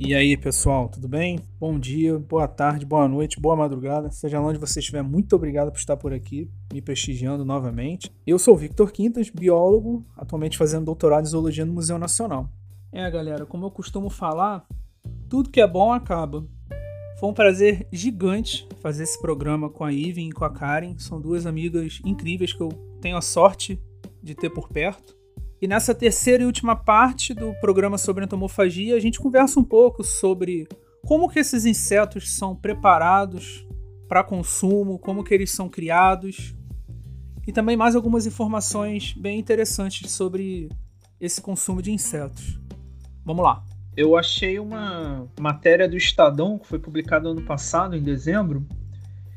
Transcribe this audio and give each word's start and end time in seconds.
E 0.00 0.14
aí, 0.14 0.36
pessoal, 0.36 0.88
tudo 0.88 1.08
bem? 1.08 1.40
Bom 1.58 1.76
dia, 1.76 2.16
boa 2.20 2.46
tarde, 2.46 2.86
boa 2.86 3.08
noite, 3.08 3.40
boa 3.40 3.56
madrugada. 3.56 4.12
Seja 4.12 4.40
onde 4.40 4.56
você 4.56 4.78
estiver, 4.78 5.02
muito 5.02 5.34
obrigado 5.34 5.72
por 5.72 5.78
estar 5.78 5.96
por 5.96 6.12
aqui, 6.12 6.48
me 6.72 6.80
prestigiando 6.80 7.44
novamente. 7.44 8.08
Eu 8.24 8.38
sou 8.38 8.56
Victor 8.56 8.92
Quintas, 8.92 9.28
biólogo, 9.28 10.06
atualmente 10.16 10.56
fazendo 10.56 10.84
doutorado 10.84 11.24
em 11.24 11.28
zoologia 11.28 11.66
no 11.66 11.72
Museu 11.72 11.98
Nacional. 11.98 12.48
É, 12.92 13.10
galera, 13.10 13.44
como 13.44 13.66
eu 13.66 13.72
costumo 13.72 14.08
falar, 14.08 14.64
tudo 15.28 15.50
que 15.50 15.60
é 15.60 15.66
bom 15.66 15.92
acaba. 15.92 16.46
Foi 17.18 17.28
um 17.28 17.34
prazer 17.34 17.88
gigante 17.92 18.68
fazer 18.80 19.02
esse 19.02 19.20
programa 19.20 19.68
com 19.68 19.84
a 19.84 19.92
Iven 19.92 20.28
e 20.28 20.32
com 20.32 20.44
a 20.44 20.50
Karen. 20.50 20.96
São 20.96 21.20
duas 21.20 21.44
amigas 21.44 22.00
incríveis 22.04 22.52
que 22.52 22.60
eu 22.60 22.68
tenho 23.00 23.16
a 23.16 23.20
sorte 23.20 23.82
de 24.22 24.36
ter 24.36 24.50
por 24.50 24.68
perto. 24.68 25.17
E 25.60 25.66
nessa 25.66 25.94
terceira 25.94 26.42
e 26.42 26.46
última 26.46 26.76
parte 26.76 27.34
do 27.34 27.52
programa 27.60 27.98
sobre 27.98 28.24
entomofagia, 28.24 28.94
a 28.94 29.00
gente 29.00 29.18
conversa 29.18 29.58
um 29.58 29.64
pouco 29.64 30.04
sobre 30.04 30.68
como 31.04 31.28
que 31.28 31.40
esses 31.40 31.64
insetos 31.64 32.36
são 32.36 32.54
preparados 32.54 33.66
para 34.08 34.22
consumo, 34.22 34.98
como 34.98 35.24
que 35.24 35.34
eles 35.34 35.50
são 35.50 35.68
criados 35.68 36.54
e 37.46 37.52
também 37.52 37.76
mais 37.76 37.96
algumas 37.96 38.26
informações 38.26 39.14
bem 39.14 39.38
interessantes 39.38 40.12
sobre 40.12 40.68
esse 41.20 41.40
consumo 41.40 41.82
de 41.82 41.90
insetos. 41.90 42.60
Vamos 43.24 43.44
lá. 43.44 43.64
Eu 43.96 44.16
achei 44.16 44.58
uma 44.58 45.26
matéria 45.40 45.88
do 45.88 45.96
Estadão 45.96 46.58
que 46.58 46.68
foi 46.68 46.78
publicada 46.78 47.30
ano 47.30 47.42
passado, 47.42 47.96
em 47.96 48.02
dezembro, 48.02 48.64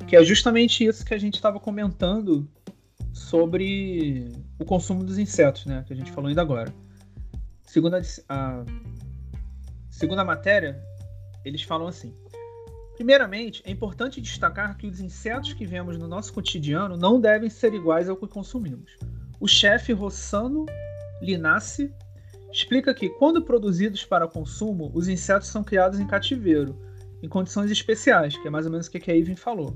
que 0.08 0.16
é 0.16 0.24
justamente 0.24 0.86
isso 0.86 1.04
que 1.04 1.14
a 1.14 1.18
gente 1.18 1.36
estava 1.36 1.60
comentando 1.60 2.48
sobre 3.22 4.32
o 4.60 4.66
consumo 4.66 5.04
dos 5.04 5.18
insetos, 5.18 5.66
né? 5.66 5.84
Que 5.88 5.94
a 5.94 5.96
gente 5.96 6.12
falou 6.12 6.28
ainda 6.28 6.42
agora. 6.42 6.74
Segundo 7.66 7.96
a, 7.96 8.02
a, 8.30 8.66
segundo 9.90 10.20
a 10.20 10.26
matéria, 10.26 10.82
eles 11.46 11.64
falam 11.64 11.88
assim: 11.88 12.14
Primeiramente, 12.96 13.64
é 13.66 13.72
importante 13.72 14.22
destacar 14.22 14.78
que 14.78 14.86
os 14.86 15.00
insetos 15.00 15.54
que 15.54 15.66
vemos 15.66 15.98
no 15.98 16.08
nosso 16.08 16.34
cotidiano 16.34 16.98
não 16.98 17.20
devem 17.20 17.50
ser 17.50 17.74
iguais 17.74 18.10
ao 18.10 18.16
que 18.16 18.28
consumimos. 18.28 18.98
O 19.40 19.48
chefe 19.48 19.92
Rossano 19.92 20.66
Linassi 21.22 21.92
explica 22.52 22.94
que, 22.94 23.10
quando 23.10 23.42
produzidos 23.42 24.06
para 24.06 24.28
consumo, 24.28 24.92
os 24.94 25.08
insetos 25.08 25.48
são 25.48 25.64
criados 25.64 26.00
em 26.00 26.06
cativeiro, 26.06 26.78
em 27.24 27.30
condições 27.30 27.72
especiais, 27.72 28.38
que 28.38 28.48
é 28.48 28.52
mais 28.52 28.66
ou 28.66 28.72
menos 28.72 28.88
o 28.88 28.92
que 28.92 29.10
a 29.10 29.16
Ivan 29.16 29.36
falou. 29.36 29.76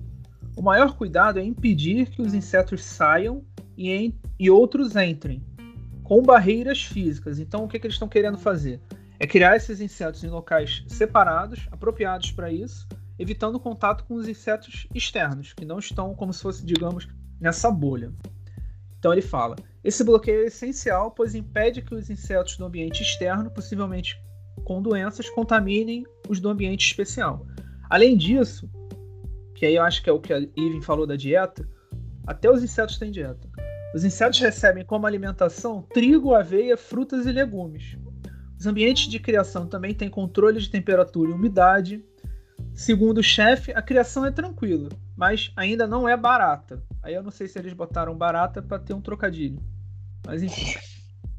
O 0.55 0.61
maior 0.61 0.95
cuidado 0.95 1.39
é 1.39 1.43
impedir 1.43 2.09
que 2.09 2.21
os 2.21 2.33
insetos 2.33 2.83
saiam 2.83 3.43
e, 3.77 4.13
e 4.39 4.49
outros 4.49 4.95
entrem, 4.95 5.43
com 6.03 6.21
barreiras 6.21 6.83
físicas. 6.83 7.39
Então, 7.39 7.63
o 7.63 7.67
que, 7.67 7.77
que 7.77 7.87
eles 7.87 7.95
estão 7.95 8.07
querendo 8.07 8.37
fazer? 8.37 8.79
É 9.19 9.27
criar 9.27 9.55
esses 9.55 9.81
insetos 9.81 10.23
em 10.23 10.29
locais 10.29 10.83
separados, 10.87 11.67
apropriados 11.71 12.31
para 12.31 12.51
isso, 12.51 12.87
evitando 13.19 13.59
contato 13.59 14.05
com 14.05 14.15
os 14.15 14.27
insetos 14.27 14.87
externos, 14.93 15.53
que 15.53 15.65
não 15.65 15.79
estão 15.79 16.13
como 16.15 16.33
se 16.33 16.41
fosse, 16.41 16.65
digamos, 16.65 17.07
nessa 17.39 17.69
bolha. 17.69 18.13
Então 18.97 19.11
ele 19.11 19.21
fala: 19.21 19.55
esse 19.83 20.03
bloqueio 20.03 20.43
é 20.43 20.47
essencial, 20.47 21.11
pois 21.11 21.35
impede 21.35 21.81
que 21.81 21.93
os 21.93 22.09
insetos 22.09 22.57
do 22.57 22.65
ambiente 22.65 23.03
externo, 23.03 23.51
possivelmente 23.51 24.19
com 24.63 24.81
doenças, 24.81 25.29
contaminem 25.29 26.05
os 26.27 26.39
do 26.39 26.49
ambiente 26.49 26.85
especial. 26.85 27.45
Além 27.89 28.17
disso, 28.17 28.69
que 29.55 29.65
aí 29.65 29.75
eu 29.75 29.83
acho 29.83 30.03
que 30.03 30.09
é 30.09 30.13
o 30.13 30.19
que 30.19 30.33
a 30.33 30.39
Ivan 30.39 30.81
falou 30.81 31.07
da 31.07 31.15
dieta, 31.15 31.67
até 32.27 32.49
os 32.49 32.63
insetos 32.63 32.97
têm 32.97 33.09
dieta. 33.09 33.47
Os 33.95 34.03
insetos 34.03 34.39
recebem 34.39 34.83
como 34.83 35.07
alimentação 35.07 35.81
trigo, 35.81 36.35
aveia, 36.35 36.75
frutas 36.75 37.25
e 37.25 37.31
legumes. 37.31 37.97
Os 38.59 38.65
ambientes 38.65 39.07
de 39.07 39.19
criação 39.19 39.67
também 39.67 39.93
têm 39.93 40.09
controle 40.09 40.59
de 40.59 40.69
temperatura 40.69 41.31
e 41.31 41.33
umidade. 41.33 42.03
Segundo 42.73 43.19
o 43.19 43.23
chefe, 43.23 43.71
a 43.71 43.81
criação 43.81 44.25
é 44.25 44.31
tranquila, 44.31 44.89
mas 45.15 45.53
ainda 45.55 45.87
não 45.87 46.09
é 46.09 46.17
barata. 46.17 46.83
Aí 47.01 47.13
eu 47.13 47.23
não 47.23 47.31
sei 47.31 47.47
se 47.47 47.57
eles 47.57 47.71
botaram 47.71 48.17
barata 48.17 48.61
para 48.61 48.79
ter 48.79 48.93
um 48.93 49.01
trocadilho. 49.01 49.59
Mas 50.25 50.43
enfim. 50.43 50.77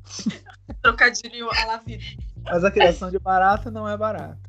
trocadilho 0.81 1.51
à 1.51 1.67
la 1.67 1.77
vida. 1.79 2.05
Mas 2.43 2.65
a 2.65 2.71
criação 2.71 3.11
de 3.11 3.19
barata 3.19 3.71
não 3.71 3.89
é 3.89 3.97
barata. 3.97 4.46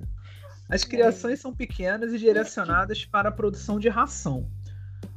As 0.70 0.84
criações 0.84 1.40
são 1.40 1.54
pequenas 1.54 2.14
e 2.14 2.18
direcionadas 2.18 3.06
para 3.06 3.30
a 3.30 3.32
produção 3.32 3.80
de 3.80 3.88
ração. 3.88 4.50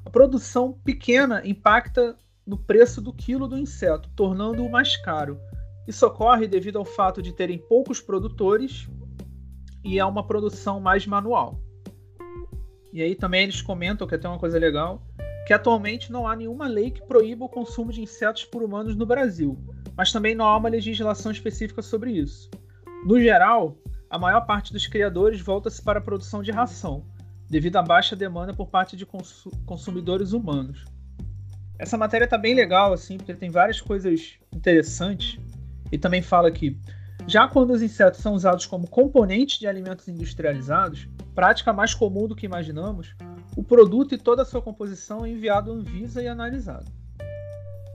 A 0.05 0.11
produção 0.11 0.73
pequena 0.85 1.43
impacta 1.45 2.17
no 2.47 2.57
preço 2.57 3.01
do 3.01 3.13
quilo 3.13 3.49
do 3.49 3.59
inseto, 3.59 4.09
tornando-o 4.15 4.71
mais 4.71 4.97
caro. 4.97 5.41
Isso 5.89 6.07
ocorre 6.07 6.47
devido 6.47 6.79
ao 6.79 6.85
fato 6.85 7.21
de 7.21 7.33
terem 7.33 7.59
poucos 7.59 8.01
produtores 8.01 8.89
e 9.85 9.99
é 9.99 10.05
uma 10.05 10.25
produção 10.25 10.81
mais 10.81 11.07
manual. 11.07 11.61
E 12.93 13.03
aí 13.03 13.15
também 13.15 13.43
eles 13.43 13.61
comentam 13.61 14.07
que 14.07 14.15
é 14.15 14.19
até 14.19 14.29
uma 14.29 14.39
coisa 14.39 14.59
legal, 14.59 15.03
que 15.47 15.53
atualmente 15.53 16.13
não 16.13 16.29
há 16.29 16.37
nenhuma 16.37 16.69
lei 16.69 16.91
que 16.91 17.03
proíba 17.03 17.45
o 17.45 17.49
consumo 17.49 17.93
de 17.93 18.03
insetos 18.03 18.45
por 18.45 18.63
humanos 18.63 18.95
no 18.95 19.07
Brasil, 19.07 19.59
mas 19.97 20.13
também 20.13 20.35
não 20.35 20.45
há 20.45 20.57
uma 20.57 20.69
legislação 20.69 21.33
específica 21.33 21.83
sobre 21.83 22.13
isso. 22.13 22.51
No 23.05 23.19
geral, 23.21 23.77
a 24.11 24.19
maior 24.19 24.41
parte 24.41 24.73
dos 24.73 24.89
criadores 24.89 25.41
volta-se 25.41 25.81
para 25.81 26.01
a 26.01 26.03
produção 26.03 26.43
de 26.43 26.51
ração, 26.51 27.07
devido 27.49 27.77
à 27.77 27.83
baixa 27.83 28.17
demanda 28.17 28.53
por 28.53 28.67
parte 28.67 28.97
de 28.97 29.07
consumidores 29.65 30.33
humanos. 30.33 30.85
Essa 31.79 31.97
matéria 31.97 32.25
está 32.25 32.37
bem 32.37 32.53
legal, 32.53 32.93
assim, 32.93 33.17
porque 33.17 33.33
tem 33.33 33.51
várias 33.51 33.81
coisas 33.81 34.35
interessantes. 34.53 35.39
E 35.93 35.97
também 35.97 36.21
fala 36.21 36.51
que, 36.51 36.77
já 37.27 37.49
quando 37.49 37.71
os 37.71 37.83
insetos 37.83 38.21
são 38.21 38.35
usados 38.35 38.67
como 38.67 38.89
componentes 38.89 39.59
de 39.59 39.67
alimentos 39.67 40.07
industrializados, 40.09 41.09
prática 41.35 41.73
mais 41.73 41.95
comum 41.95 42.27
do 42.27 42.37
que 42.37 42.47
imaginamos, 42.47 43.15
o 43.57 43.63
produto 43.63 44.15
e 44.15 44.19
toda 44.19 44.43
a 44.43 44.45
sua 44.45 44.61
composição 44.61 45.25
é 45.25 45.31
enviado 45.31 45.71
à 45.71 45.75
Anvisa 45.75 46.23
e 46.23 46.29
analisado. 46.29 46.91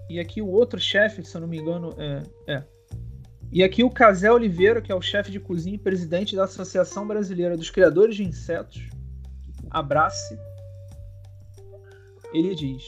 E 0.10 0.20
aqui 0.20 0.42
o 0.42 0.48
outro 0.48 0.80
chefe, 0.80 1.24
se 1.24 1.36
eu 1.36 1.42
não 1.42 1.48
me 1.48 1.58
engano, 1.58 1.94
é, 1.98 2.24
é 2.48 2.64
e 3.56 3.64
aqui 3.64 3.86
o 3.86 3.90
Casé 3.90 4.30
Oliveira, 4.30 4.82
que 4.82 4.92
é 4.92 4.96
o 4.96 5.02
chefe 5.02 5.32
de 5.32 5.40
cozinha 5.40 5.76
e 5.76 5.80
presidente 5.80 6.36
da 6.36 6.44
Associação 6.44 7.08
Brasileira 7.08 7.56
dos 7.56 7.70
Criadores 7.70 8.18
de 8.18 8.26
Insetos, 8.26 8.90
abrace, 9.70 10.38
ele 12.34 12.54
diz: 12.54 12.84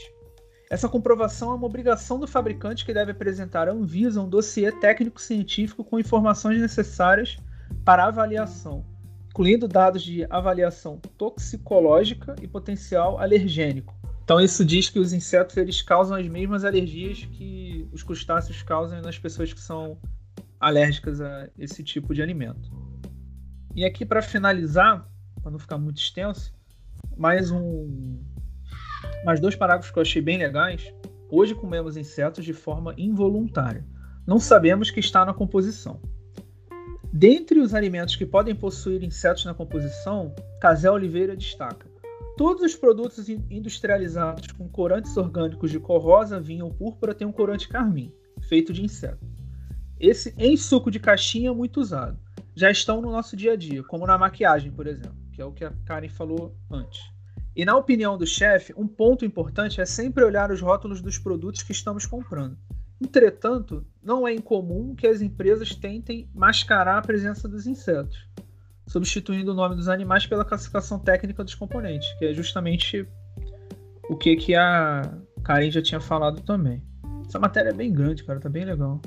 essa 0.70 0.86
comprovação 0.86 1.52
é 1.52 1.54
uma 1.54 1.64
obrigação 1.64 2.20
do 2.20 2.26
fabricante 2.26 2.84
que 2.84 2.92
deve 2.92 3.12
apresentar 3.12 3.66
à 3.66 3.72
Anvisa 3.72 4.20
um 4.20 4.28
dossiê 4.28 4.70
técnico-científico 4.70 5.82
com 5.82 5.98
informações 5.98 6.60
necessárias 6.60 7.38
para 7.82 8.04
avaliação, 8.04 8.84
incluindo 9.30 9.66
dados 9.66 10.02
de 10.02 10.26
avaliação 10.28 11.00
toxicológica 11.16 12.36
e 12.42 12.46
potencial 12.46 13.18
alergênico. 13.18 13.96
Então 14.22 14.38
isso 14.38 14.62
diz 14.62 14.90
que 14.90 14.98
os 14.98 15.14
insetos 15.14 15.56
eles 15.56 15.80
causam 15.80 16.18
as 16.18 16.28
mesmas 16.28 16.62
alergias 16.62 17.24
que 17.24 17.88
os 17.90 18.02
crustáceos 18.02 18.62
causam 18.62 19.00
nas 19.00 19.18
pessoas 19.18 19.50
que 19.50 19.60
são 19.60 19.96
alérgicas 20.60 21.20
a 21.20 21.48
esse 21.58 21.82
tipo 21.82 22.14
de 22.14 22.22
alimento. 22.22 22.70
E 23.74 23.84
aqui 23.84 24.04
para 24.04 24.22
finalizar, 24.22 25.08
para 25.42 25.50
não 25.50 25.58
ficar 25.58 25.78
muito 25.78 25.98
extenso, 25.98 26.54
mais 27.16 27.50
um 27.50 28.18
mais 29.24 29.40
dois 29.40 29.54
parágrafos 29.54 29.90
que 29.90 29.98
eu 29.98 30.02
achei 30.02 30.20
bem 30.20 30.38
legais. 30.38 30.92
Hoje 31.30 31.54
comemos 31.54 31.96
insetos 31.96 32.44
de 32.44 32.52
forma 32.52 32.94
involuntária. 32.96 33.84
Não 34.26 34.38
sabemos 34.38 34.90
que 34.90 35.00
está 35.00 35.24
na 35.24 35.34
composição. 35.34 36.00
Dentre 37.12 37.60
os 37.60 37.74
alimentos 37.74 38.16
que 38.16 38.26
podem 38.26 38.54
possuir 38.54 39.02
insetos 39.02 39.44
na 39.44 39.54
composição, 39.54 40.34
Casé 40.60 40.90
Oliveira 40.90 41.36
destaca: 41.36 41.86
todos 42.36 42.62
os 42.62 42.74
produtos 42.74 43.28
industrializados 43.28 44.52
com 44.52 44.68
corantes 44.68 45.16
orgânicos 45.16 45.70
de 45.70 45.80
cor 45.80 46.02
rosa, 46.02 46.40
vinho 46.40 46.66
ou 46.66 46.74
púrpura 46.74 47.14
têm 47.14 47.26
um 47.26 47.32
corante 47.32 47.68
carmim, 47.68 48.12
feito 48.42 48.72
de 48.72 48.82
inseto. 48.84 49.37
Esse 50.00 50.34
em 50.38 50.56
suco 50.56 50.90
de 50.90 51.00
caixinha 51.00 51.50
é 51.50 51.52
muito 51.52 51.80
usado. 51.80 52.18
Já 52.54 52.70
estão 52.70 53.00
no 53.00 53.10
nosso 53.10 53.36
dia 53.36 53.52
a 53.52 53.56
dia, 53.56 53.82
como 53.82 54.06
na 54.06 54.18
maquiagem, 54.18 54.70
por 54.70 54.86
exemplo, 54.86 55.16
que 55.32 55.42
é 55.42 55.44
o 55.44 55.52
que 55.52 55.64
a 55.64 55.72
Karen 55.84 56.08
falou 56.08 56.56
antes. 56.70 57.00
E 57.54 57.64
na 57.64 57.76
opinião 57.76 58.16
do 58.16 58.26
chefe, 58.26 58.72
um 58.76 58.86
ponto 58.86 59.24
importante 59.24 59.80
é 59.80 59.84
sempre 59.84 60.24
olhar 60.24 60.50
os 60.50 60.60
rótulos 60.60 61.00
dos 61.00 61.18
produtos 61.18 61.62
que 61.62 61.72
estamos 61.72 62.06
comprando. 62.06 62.56
Entretanto, 63.00 63.84
não 64.02 64.26
é 64.26 64.34
incomum 64.34 64.94
que 64.94 65.06
as 65.06 65.20
empresas 65.20 65.74
tentem 65.74 66.28
mascarar 66.34 66.98
a 66.98 67.02
presença 67.02 67.48
dos 67.48 67.66
insetos, 67.66 68.28
substituindo 68.86 69.52
o 69.52 69.54
nome 69.54 69.74
dos 69.74 69.88
animais 69.88 70.26
pela 70.26 70.44
classificação 70.44 70.98
técnica 70.98 71.42
dos 71.42 71.54
componentes, 71.54 72.12
que 72.18 72.26
é 72.26 72.34
justamente 72.34 73.06
o 74.08 74.16
que, 74.16 74.36
que 74.36 74.54
a 74.54 75.02
Karen 75.42 75.70
já 75.70 75.82
tinha 75.82 76.00
falado 76.00 76.40
também. 76.42 76.82
Essa 77.26 77.38
matéria 77.38 77.70
é 77.70 77.74
bem 77.74 77.92
grande, 77.92 78.24
cara, 78.24 78.40
tá 78.40 78.48
bem 78.48 78.64
legal. 78.64 79.00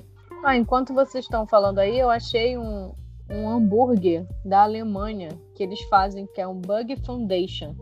Ah, 0.43 0.57
enquanto 0.57 0.91
vocês 0.91 1.25
estão 1.25 1.45
falando 1.45 1.77
aí, 1.77 1.99
eu 1.99 2.09
achei 2.09 2.57
um, 2.57 2.95
um 3.29 3.47
hambúrguer 3.47 4.25
da 4.43 4.63
Alemanha 4.63 5.29
que 5.53 5.61
eles 5.61 5.79
fazem, 5.83 6.25
que 6.25 6.41
é 6.41 6.47
um 6.47 6.59
Bug 6.59 6.95
Foundation. 7.05 7.75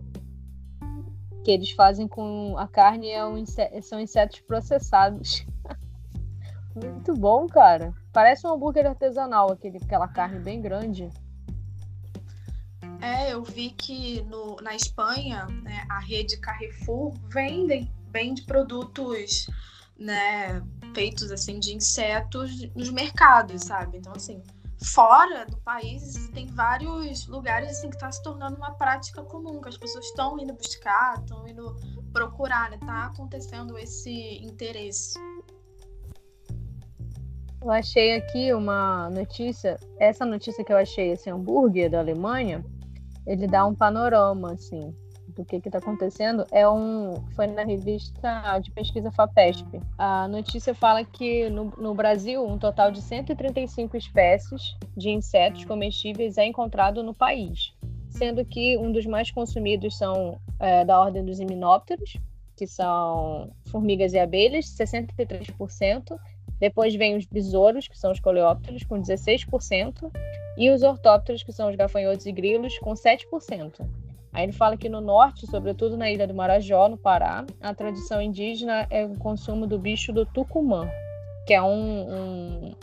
Que 1.45 1.51
eles 1.51 1.71
fazem 1.71 2.05
com 2.05 2.57
a 2.57 2.67
carne 2.67 3.09
é 3.09 3.25
um, 3.25 3.45
são 3.81 3.97
insetos 3.97 4.41
processados. 4.41 5.45
Muito 6.75 7.13
bom, 7.13 7.47
cara. 7.47 7.93
Parece 8.11 8.45
um 8.45 8.53
hambúrguer 8.53 8.85
artesanal, 8.85 9.49
aquele, 9.53 9.77
aquela 9.77 10.09
carne 10.09 10.39
bem 10.39 10.61
grande. 10.61 11.09
É, 13.01 13.31
eu 13.31 13.41
vi 13.41 13.69
que 13.69 14.21
no, 14.23 14.57
na 14.57 14.75
Espanha, 14.75 15.45
né, 15.63 15.85
a 15.89 15.99
rede 15.99 16.37
Carrefour 16.37 17.13
vende, 17.29 17.89
vende 18.11 18.41
produtos 18.41 19.47
né, 19.97 20.61
feitos 20.93 21.31
assim 21.31 21.59
de 21.59 21.75
insetos 21.75 22.51
nos 22.75 22.89
mercados, 22.89 23.63
sabe? 23.63 23.97
Então, 23.97 24.13
assim, 24.15 24.41
fora 24.83 25.45
do 25.45 25.57
país 25.57 26.29
tem 26.33 26.47
vários 26.47 27.27
lugares 27.27 27.69
assim 27.71 27.89
que 27.89 27.95
está 27.95 28.11
se 28.11 28.21
tornando 28.23 28.55
uma 28.55 28.71
prática 28.71 29.21
comum, 29.23 29.59
que 29.61 29.69
as 29.69 29.77
pessoas 29.77 30.05
estão 30.05 30.39
indo 30.39 30.53
buscar, 30.53 31.19
estão 31.19 31.47
indo 31.47 31.75
procurar, 32.13 32.71
né? 32.71 32.77
Tá 32.85 33.05
acontecendo 33.05 33.77
esse 33.77 34.37
interesse. 34.43 35.19
Eu 37.61 37.71
achei 37.71 38.15
aqui 38.15 38.53
uma 38.53 39.09
notícia, 39.09 39.77
essa 39.99 40.25
notícia 40.25 40.63
que 40.63 40.71
eu 40.71 40.77
achei, 40.77 41.11
esse 41.11 41.29
hambúrguer 41.29 41.91
da 41.91 41.99
Alemanha, 41.99 42.63
ele 43.27 43.47
dá 43.47 43.65
um 43.65 43.75
panorama, 43.75 44.53
assim, 44.53 44.95
do 45.39 45.45
que 45.45 45.55
está 45.55 45.77
acontecendo. 45.77 46.45
É 46.51 46.67
um, 46.69 47.15
foi 47.35 47.47
na 47.47 47.63
revista 47.63 48.59
de 48.59 48.69
pesquisa 48.71 49.09
FAPESP. 49.09 49.81
A 49.97 50.27
notícia 50.27 50.75
fala 50.75 51.03
que 51.03 51.49
no, 51.49 51.73
no 51.77 51.95
Brasil, 51.95 52.45
um 52.45 52.57
total 52.57 52.91
de 52.91 53.01
135 53.01 53.95
espécies 53.95 54.75
de 54.95 55.09
insetos 55.09 55.63
comestíveis 55.63 56.37
é 56.37 56.45
encontrado 56.45 57.01
no 57.01 57.13
país, 57.13 57.73
sendo 58.09 58.43
que 58.43 58.77
um 58.77 58.91
dos 58.91 59.05
mais 59.05 59.31
consumidos 59.31 59.97
são 59.97 60.37
é, 60.59 60.83
da 60.83 60.99
ordem 60.99 61.23
dos 61.23 61.39
himenópteros, 61.39 62.17
que 62.57 62.67
são 62.67 63.51
formigas 63.71 64.11
e 64.11 64.19
abelhas, 64.19 64.65
63%, 64.65 66.19
depois 66.59 66.93
vem 66.93 67.15
os 67.15 67.25
besouros, 67.25 67.87
que 67.87 67.97
são 67.97 68.11
os 68.11 68.19
coleópteros, 68.19 68.83
com 68.83 69.01
16%, 69.01 70.11
e 70.57 70.69
os 70.69 70.83
ortópteros, 70.83 71.41
que 71.41 71.53
são 71.53 71.69
os 71.69 71.75
gafanhotos 71.77 72.25
e 72.25 72.33
grilos, 72.33 72.77
com 72.79 72.91
7%. 72.91 73.87
Aí 74.39 74.45
ele 74.45 74.53
fala 74.53 74.77
que 74.77 74.87
no 74.87 75.01
norte, 75.01 75.45
sobretudo 75.47 75.97
na 75.97 76.09
ilha 76.09 76.25
do 76.25 76.33
Marajó, 76.33 76.87
no 76.87 76.97
Pará, 76.97 77.45
a 77.59 77.73
tradição 77.73 78.21
indígena 78.21 78.87
é 78.89 79.05
o 79.05 79.13
consumo 79.15 79.67
do 79.67 79.77
bicho 79.77 80.13
do 80.13 80.25
tucumã, 80.25 80.89
que 81.45 81.53
é 81.53 81.61
um, 81.61 82.07
um, 82.09 82.75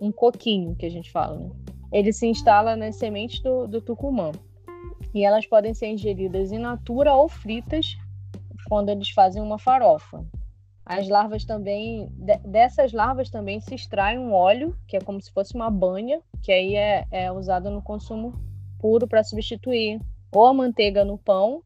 um 0.00 0.10
coquinho 0.10 0.74
que 0.74 0.84
a 0.84 0.90
gente 0.90 1.12
fala. 1.12 1.38
Né? 1.38 1.50
Ele 1.92 2.12
se 2.12 2.26
instala 2.26 2.74
nas 2.74 2.96
sementes 2.96 3.40
do, 3.40 3.68
do 3.68 3.80
tucumã. 3.80 4.32
E 5.14 5.24
elas 5.24 5.46
podem 5.46 5.72
ser 5.72 5.92
ingeridas 5.92 6.50
in 6.50 6.58
natura 6.58 7.14
ou 7.14 7.28
fritas 7.28 7.96
quando 8.68 8.88
eles 8.88 9.10
fazem 9.10 9.40
uma 9.40 9.60
farofa. 9.60 10.26
As 10.84 11.08
larvas 11.08 11.44
também, 11.44 12.08
dessas 12.44 12.92
larvas 12.92 13.30
também 13.30 13.60
se 13.60 13.76
extrai 13.76 14.18
um 14.18 14.32
óleo, 14.32 14.76
que 14.88 14.96
é 14.96 15.00
como 15.00 15.20
se 15.20 15.30
fosse 15.30 15.54
uma 15.54 15.70
banha, 15.70 16.20
que 16.42 16.50
aí 16.50 16.74
é, 16.74 17.06
é 17.12 17.30
usado 17.30 17.70
no 17.70 17.80
consumo 17.80 18.34
puro 18.80 19.06
para 19.06 19.22
substituir 19.22 20.00
ou 20.32 20.46
a 20.46 20.54
manteiga 20.54 21.04
no 21.04 21.18
pão 21.18 21.62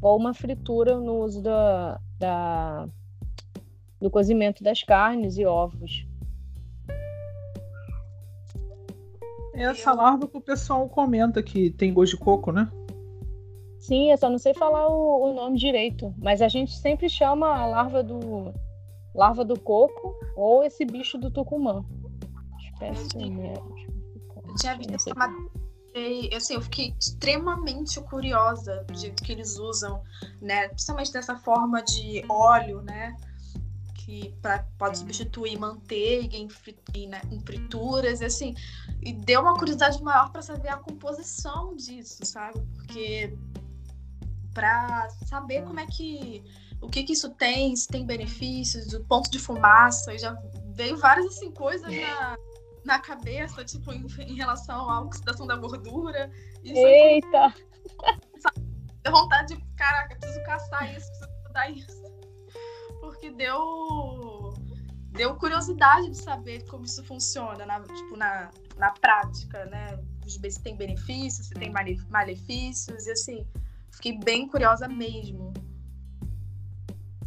ou 0.00 0.16
uma 0.16 0.34
fritura 0.34 0.98
no 0.98 1.20
uso 1.24 1.42
da, 1.42 2.00
da, 2.18 2.88
do 4.00 4.10
cozimento 4.10 4.62
das 4.62 4.82
carnes 4.82 5.38
e 5.38 5.44
ovos. 5.44 6.06
Essa 9.54 9.92
larva 9.92 10.28
que 10.28 10.36
o 10.36 10.40
pessoal 10.40 10.86
comenta 10.88 11.42
que 11.42 11.70
tem 11.70 11.92
gosto 11.92 12.16
de 12.16 12.22
coco, 12.22 12.52
né? 12.52 12.70
Sim, 13.78 14.10
eu 14.10 14.18
só 14.18 14.28
não 14.28 14.38
sei 14.38 14.52
falar 14.52 14.88
o, 14.88 15.30
o 15.30 15.32
nome 15.32 15.58
direito, 15.58 16.14
mas 16.18 16.42
a 16.42 16.48
gente 16.48 16.76
sempre 16.76 17.08
chama 17.08 17.48
a 17.48 17.66
larva 17.66 18.02
do 18.02 18.52
larva 19.14 19.44
do 19.44 19.58
coco 19.58 20.14
ou 20.36 20.62
esse 20.62 20.84
bicho 20.84 21.16
do 21.16 21.30
tucumã. 21.30 21.84
Espécie 22.58 23.16
eu 23.16 24.54
tinha 24.56 24.76
visto 24.76 24.94
essa 24.94 25.14
matéria, 25.96 26.36
assim, 26.36 26.54
eu 26.54 26.60
fiquei 26.60 26.94
extremamente 26.98 28.00
curiosa 28.02 28.84
de 28.92 29.10
que 29.12 29.32
eles 29.32 29.58
usam, 29.58 30.02
né, 30.40 30.68
principalmente 30.68 31.12
dessa 31.12 31.36
forma 31.36 31.82
de 31.82 32.24
óleo, 32.28 32.82
né, 32.82 33.16
que 33.94 34.34
pra, 34.42 34.64
pode 34.78 34.98
substituir 34.98 35.58
manteiga 35.58 36.36
em, 36.36 36.48
né, 37.08 37.20
em 37.30 37.40
frituras, 37.40 38.20
e 38.20 38.26
assim, 38.26 38.54
e 39.02 39.12
deu 39.12 39.40
uma 39.40 39.54
curiosidade 39.54 40.02
maior 40.02 40.30
para 40.30 40.42
saber 40.42 40.68
a 40.68 40.76
composição 40.76 41.74
disso, 41.74 42.24
sabe? 42.24 42.60
Porque 42.74 43.36
para 44.52 45.08
saber 45.26 45.64
como 45.64 45.80
é 45.80 45.86
que 45.86 46.42
o 46.80 46.88
que, 46.88 47.02
que 47.02 47.14
isso 47.14 47.30
tem, 47.30 47.74
se 47.74 47.88
tem 47.88 48.06
benefícios, 48.06 48.92
o 48.92 49.02
ponto 49.04 49.30
de 49.30 49.38
fumaça, 49.38 50.16
já 50.18 50.38
veio 50.74 50.96
várias 50.98 51.26
assim, 51.26 51.50
coisas 51.50 51.90
na, 51.90 52.36
na 52.86 53.00
cabeça, 53.00 53.64
tipo, 53.64 53.92
em, 53.92 54.06
em 54.20 54.34
relação 54.36 54.88
à 54.88 55.00
oxidação 55.00 55.46
da 55.46 55.56
gordura. 55.56 56.30
Isso 56.62 56.78
Eita! 56.78 57.52
Deu 59.02 59.12
vontade 59.12 59.54
de, 59.54 59.64
caraca, 59.76 60.16
preciso 60.16 60.42
caçar 60.44 60.96
isso, 60.96 61.08
preciso 61.08 61.30
estudar 61.36 61.70
isso. 61.70 62.02
Porque 63.00 63.30
deu 63.30 64.54
deu 65.10 65.34
curiosidade 65.36 66.10
de 66.10 66.16
saber 66.16 66.64
como 66.68 66.84
isso 66.84 67.02
funciona 67.04 67.64
na, 67.66 67.80
tipo, 67.80 68.16
na, 68.16 68.50
na 68.76 68.90
prática, 68.92 69.64
né? 69.66 69.98
Se 70.26 70.62
tem 70.62 70.76
benefícios, 70.76 71.48
se 71.48 71.54
tem 71.54 71.72
malefícios, 72.08 73.06
e 73.06 73.12
assim, 73.12 73.46
fiquei 73.90 74.18
bem 74.18 74.46
curiosa 74.46 74.86
mesmo. 74.86 75.52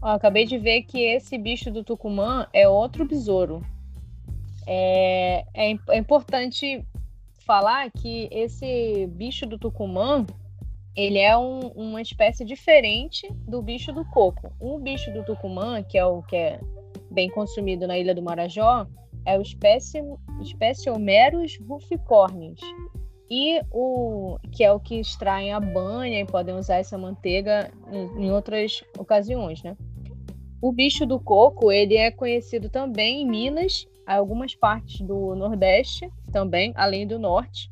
Ó, 0.01 0.11
acabei 0.11 0.45
de 0.45 0.57
ver 0.57 0.83
que 0.83 1.01
esse 1.01 1.37
bicho 1.37 1.71
do 1.71 1.83
Tucumã 1.83 2.47
é 2.53 2.67
outro 2.67 3.05
besouro. 3.05 3.65
É, 4.71 5.45
é, 5.55 5.71
é, 5.89 5.97
importante 5.97 6.85
falar 7.43 7.89
que 7.89 8.29
esse 8.31 9.07
bicho 9.07 9.47
do 9.47 9.57
Tucumã 9.57 10.27
ele 10.95 11.17
é 11.17 11.35
um, 11.35 11.69
uma 11.69 11.99
espécie 12.03 12.45
diferente 12.45 13.27
do 13.47 13.63
bicho 13.63 13.91
do 13.91 14.05
coco. 14.05 14.53
O 14.59 14.77
bicho 14.77 15.11
do 15.11 15.23
Tucumã, 15.23 15.81
que 15.81 15.97
é 15.97 16.05
o 16.05 16.21
que 16.21 16.35
é 16.35 16.59
bem 17.09 17.31
consumido 17.31 17.87
na 17.87 17.97
Ilha 17.97 18.13
do 18.13 18.21
Marajó, 18.21 18.85
é 19.25 19.39
o 19.39 19.41
espécie, 19.41 20.03
espécie 20.39 20.87
Homerus 20.87 21.57
ruficornis. 21.67 22.59
E 23.27 23.61
o 23.71 24.37
que 24.51 24.63
é 24.63 24.71
o 24.71 24.79
que 24.79 24.99
extraem 24.99 25.51
a 25.51 25.59
banha 25.59 26.19
e 26.19 26.25
podem 26.25 26.53
usar 26.53 26.75
essa 26.75 26.97
manteiga 26.97 27.71
em, 27.91 28.25
em 28.25 28.31
outras 28.31 28.83
ocasiões, 28.99 29.63
né? 29.63 29.75
O 30.61 30.71
bicho 30.71 31.07
do 31.07 31.19
coco, 31.19 31.71
ele 31.71 31.95
é 31.95 32.11
conhecido 32.11 32.69
também 32.69 33.21
em 33.21 33.25
Minas, 33.25 33.87
algumas 34.17 34.55
partes 34.55 35.01
do 35.01 35.35
Nordeste 35.35 36.09
também, 36.31 36.73
além 36.75 37.05
do 37.05 37.19
Norte. 37.19 37.71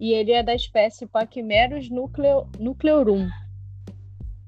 E 0.00 0.12
ele 0.12 0.32
é 0.32 0.42
da 0.42 0.54
espécie 0.54 1.06
Pachymerus 1.06 1.90
nucleo, 1.90 2.48
nucleorum. 2.58 3.28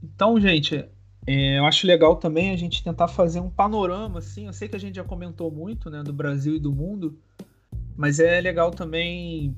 Então, 0.02 0.40
gente, 0.40 0.88
é, 1.26 1.58
eu 1.58 1.66
acho 1.66 1.86
legal 1.86 2.16
também 2.16 2.50
a 2.50 2.56
gente 2.56 2.82
tentar 2.82 3.08
fazer 3.08 3.40
um 3.40 3.50
panorama, 3.50 4.18
assim. 4.18 4.46
Eu 4.46 4.52
sei 4.52 4.68
que 4.68 4.76
a 4.76 4.80
gente 4.80 4.96
já 4.96 5.04
comentou 5.04 5.50
muito, 5.50 5.90
né, 5.90 6.02
do 6.02 6.12
Brasil 6.12 6.56
e 6.56 6.60
do 6.60 6.72
mundo, 6.72 7.18
mas 7.96 8.18
é 8.18 8.40
legal 8.40 8.70
também, 8.70 9.56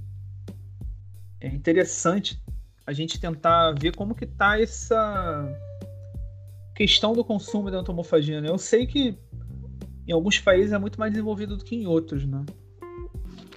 é 1.41 1.49
interessante 1.49 2.41
a 2.87 2.93
gente 2.93 3.21
tentar 3.21 3.73
ver 3.79 3.95
como 3.95 4.15
que 4.15 4.27
tá 4.27 4.61
essa 4.61 5.49
questão 6.75 7.13
do 7.13 7.25
consumo 7.25 7.71
da 7.71 7.81
entomofagia, 7.81 8.41
né? 8.41 8.49
Eu 8.49 8.59
sei 8.59 8.87
que 8.87 9.17
em 10.07 10.13
alguns 10.13 10.39
países 10.39 10.73
é 10.73 10.79
muito 10.79 10.99
mais 10.99 11.13
desenvolvido 11.13 11.57
do 11.57 11.65
que 11.65 11.77
em 11.77 11.87
outros, 11.87 12.27
né? 12.27 12.45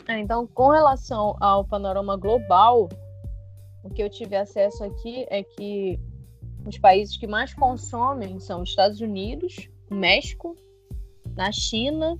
É, 0.08 0.20
então, 0.20 0.46
com 0.46 0.70
relação 0.70 1.36
ao 1.40 1.66
panorama 1.66 2.16
global, 2.16 2.88
o 3.84 3.90
que 3.90 4.04
eu 4.04 4.10
tive 4.10 4.36
acesso 4.36 4.84
aqui 4.84 5.25
é 5.30 5.44
que 5.44 6.00
os 6.66 6.78
países 6.78 7.18
que 7.18 7.28
mais 7.28 7.54
consomem 7.54 8.40
são 8.40 8.62
os 8.62 8.70
Estados 8.70 9.02
Unidos, 9.02 9.70
o 9.90 9.96
México, 9.96 10.56
na 11.36 11.52
China, 11.52 12.20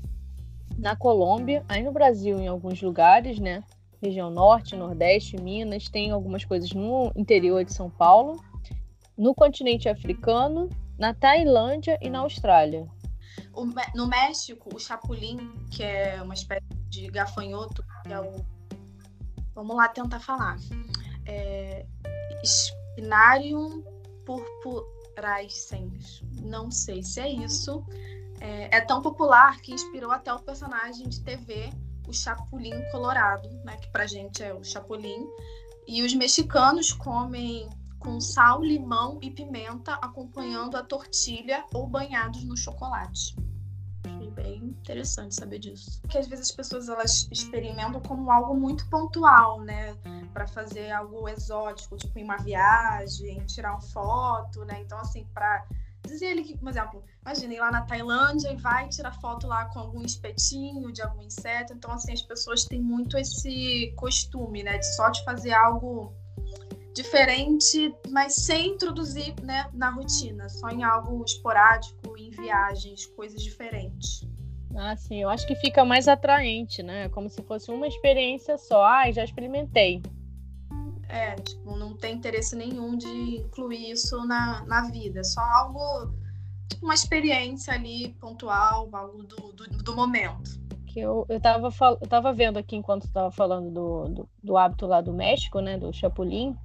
na 0.78 0.96
Colômbia, 0.96 1.64
aí 1.70 1.84
no 1.84 1.92
Brasil, 1.92 2.40
em 2.40 2.48
alguns 2.48 2.82
lugares, 2.82 3.40
né? 3.40 3.64
Região 4.02 4.30
Norte, 4.30 4.76
Nordeste, 4.76 5.40
Minas, 5.42 5.86
tem 5.86 6.12
algumas 6.12 6.44
coisas 6.44 6.72
no 6.72 7.12
interior 7.16 7.64
de 7.64 7.74
São 7.74 7.90
Paulo, 7.90 8.40
no 9.18 9.34
continente 9.34 9.88
africano 9.88 10.70
na 10.98 11.14
Tailândia 11.14 11.98
e 12.02 12.10
na 12.10 12.20
Austrália. 12.20 12.88
O, 13.56 13.66
no 13.96 14.08
México, 14.08 14.70
o 14.76 14.80
chapulim, 14.80 15.66
que 15.72 15.84
é 15.84 16.22
uma 16.22 16.34
espécie 16.34 16.66
de 16.90 17.08
gafanhoto, 17.10 17.84
que 18.04 18.14
é 18.14 18.20
o. 18.20 18.46
Vamos 19.54 19.76
lá 19.76 19.88
tentar 19.88 20.20
falar. 20.20 20.58
É, 21.26 21.86
Spinarium 22.44 23.84
purpurascens. 24.26 26.22
Não 26.42 26.70
sei 26.70 27.02
se 27.04 27.20
é 27.20 27.30
isso. 27.30 27.86
É, 28.42 28.78
é, 28.78 28.82
tão 28.82 29.02
popular 29.02 29.60
que 29.62 29.74
inspirou 29.74 30.12
até 30.12 30.34
o 30.34 30.40
personagem 30.40 31.08
de 31.08 31.22
TV, 31.22 31.70
o 32.08 32.14
Chapulin 32.14 32.84
Colorado, 32.92 33.50
né, 33.64 33.78
que 33.78 33.88
pra 33.90 34.06
gente 34.06 34.44
é 34.44 34.54
o 34.54 34.64
Chapolin. 34.64 35.26
E 35.88 36.04
os 36.04 36.14
mexicanos 36.14 36.92
comem 36.92 37.70
com 38.06 38.22
sal, 38.22 38.62
limão 38.62 39.18
e 39.20 39.32
pimenta, 39.32 39.96
acompanhando 39.96 40.78
a 40.78 40.84
tortilha 40.84 41.66
ou 41.74 41.88
banhados 41.88 42.44
no 42.44 42.56
chocolate. 42.56 43.36
Achei 44.06 44.30
bem 44.30 44.64
interessante 44.64 45.34
saber 45.34 45.58
disso. 45.58 46.00
Porque 46.02 46.20
às 46.20 46.28
vezes 46.28 46.50
as 46.50 46.56
pessoas 46.56 46.88
elas 46.88 47.28
experimentam 47.32 48.00
como 48.02 48.30
algo 48.30 48.56
muito 48.56 48.88
pontual, 48.90 49.60
né? 49.62 49.98
Para 50.32 50.48
fazer 50.48 50.92
algo 50.92 51.28
exótico, 51.28 51.98
tipo 51.98 52.20
em 52.20 52.24
uma 52.24 52.38
viagem, 52.38 53.44
tirar 53.48 53.72
uma 53.72 53.82
foto, 53.82 54.64
né? 54.66 54.82
Então, 54.82 55.00
assim, 55.00 55.26
para 55.34 55.66
dizer 56.06 56.28
ele 56.28 56.44
que, 56.44 56.56
por 56.56 56.70
exemplo, 56.70 57.04
imagina 57.24 57.56
ir 57.56 57.60
lá 57.60 57.72
na 57.72 57.82
Tailândia 57.82 58.54
e 58.54 58.56
vai 58.58 58.88
tirar 58.88 59.20
foto 59.20 59.48
lá 59.48 59.66
com 59.66 59.80
algum 59.80 60.04
espetinho 60.04 60.94
de 60.94 61.02
algum 61.02 61.24
inseto. 61.24 61.74
Então, 61.74 61.92
assim, 61.92 62.14
as 62.14 62.22
pessoas 62.22 62.66
têm 62.66 62.80
muito 62.80 63.18
esse 63.18 63.92
costume, 63.98 64.62
né? 64.62 64.78
De 64.78 64.96
só 64.96 65.10
de 65.10 65.24
fazer 65.24 65.54
algo 65.54 66.14
diferente, 66.96 67.94
mas 68.10 68.36
sem 68.36 68.70
introduzir 68.70 69.36
né, 69.44 69.70
na 69.74 69.90
rotina, 69.90 70.48
só 70.48 70.70
em 70.70 70.82
algo 70.82 71.24
esporádico, 71.26 72.18
em 72.18 72.32
viagens, 72.32 73.06
coisas 73.06 73.44
diferentes. 73.44 74.26
Ah, 74.74 74.96
sim, 74.96 75.22
eu 75.22 75.30
acho 75.30 75.46
que 75.46 75.56
fica 75.56 75.84
mais 75.84 76.08
atraente, 76.08 76.82
né? 76.82 77.10
Como 77.10 77.30
se 77.30 77.42
fosse 77.44 77.70
uma 77.70 77.88
experiência 77.88 78.58
só. 78.58 78.84
Ah, 78.84 79.12
já 79.12 79.24
experimentei. 79.24 80.02
É, 81.08 81.36
tipo, 81.36 81.76
não 81.78 81.96
tem 81.96 82.16
interesse 82.16 82.56
nenhum 82.56 82.98
de 82.98 83.38
incluir 83.38 83.92
isso 83.92 84.26
na, 84.26 84.66
na 84.66 84.90
vida. 84.90 85.24
Só 85.24 85.40
algo, 85.40 86.14
tipo, 86.70 86.86
uma 86.86 86.94
experiência 86.94 87.74
ali 87.74 88.14
pontual, 88.20 88.90
algo 88.92 89.24
do, 89.24 89.54
do, 89.54 89.66
do 89.66 89.96
momento. 89.96 90.60
Que 90.88 91.02
eu, 91.02 91.26
eu, 91.30 91.40
tava, 91.40 91.70
eu 92.02 92.08
tava 92.08 92.34
vendo 92.34 92.58
aqui 92.58 92.76
enquanto 92.76 93.06
estava 93.06 93.32
falando 93.32 93.72
do, 93.72 94.10
do, 94.10 94.30
do 94.44 94.58
hábito 94.58 94.86
lá 94.88 95.00
do 95.00 95.14
México, 95.14 95.60
né? 95.60 95.78
Do 95.78 95.94
chapulim 95.94 96.56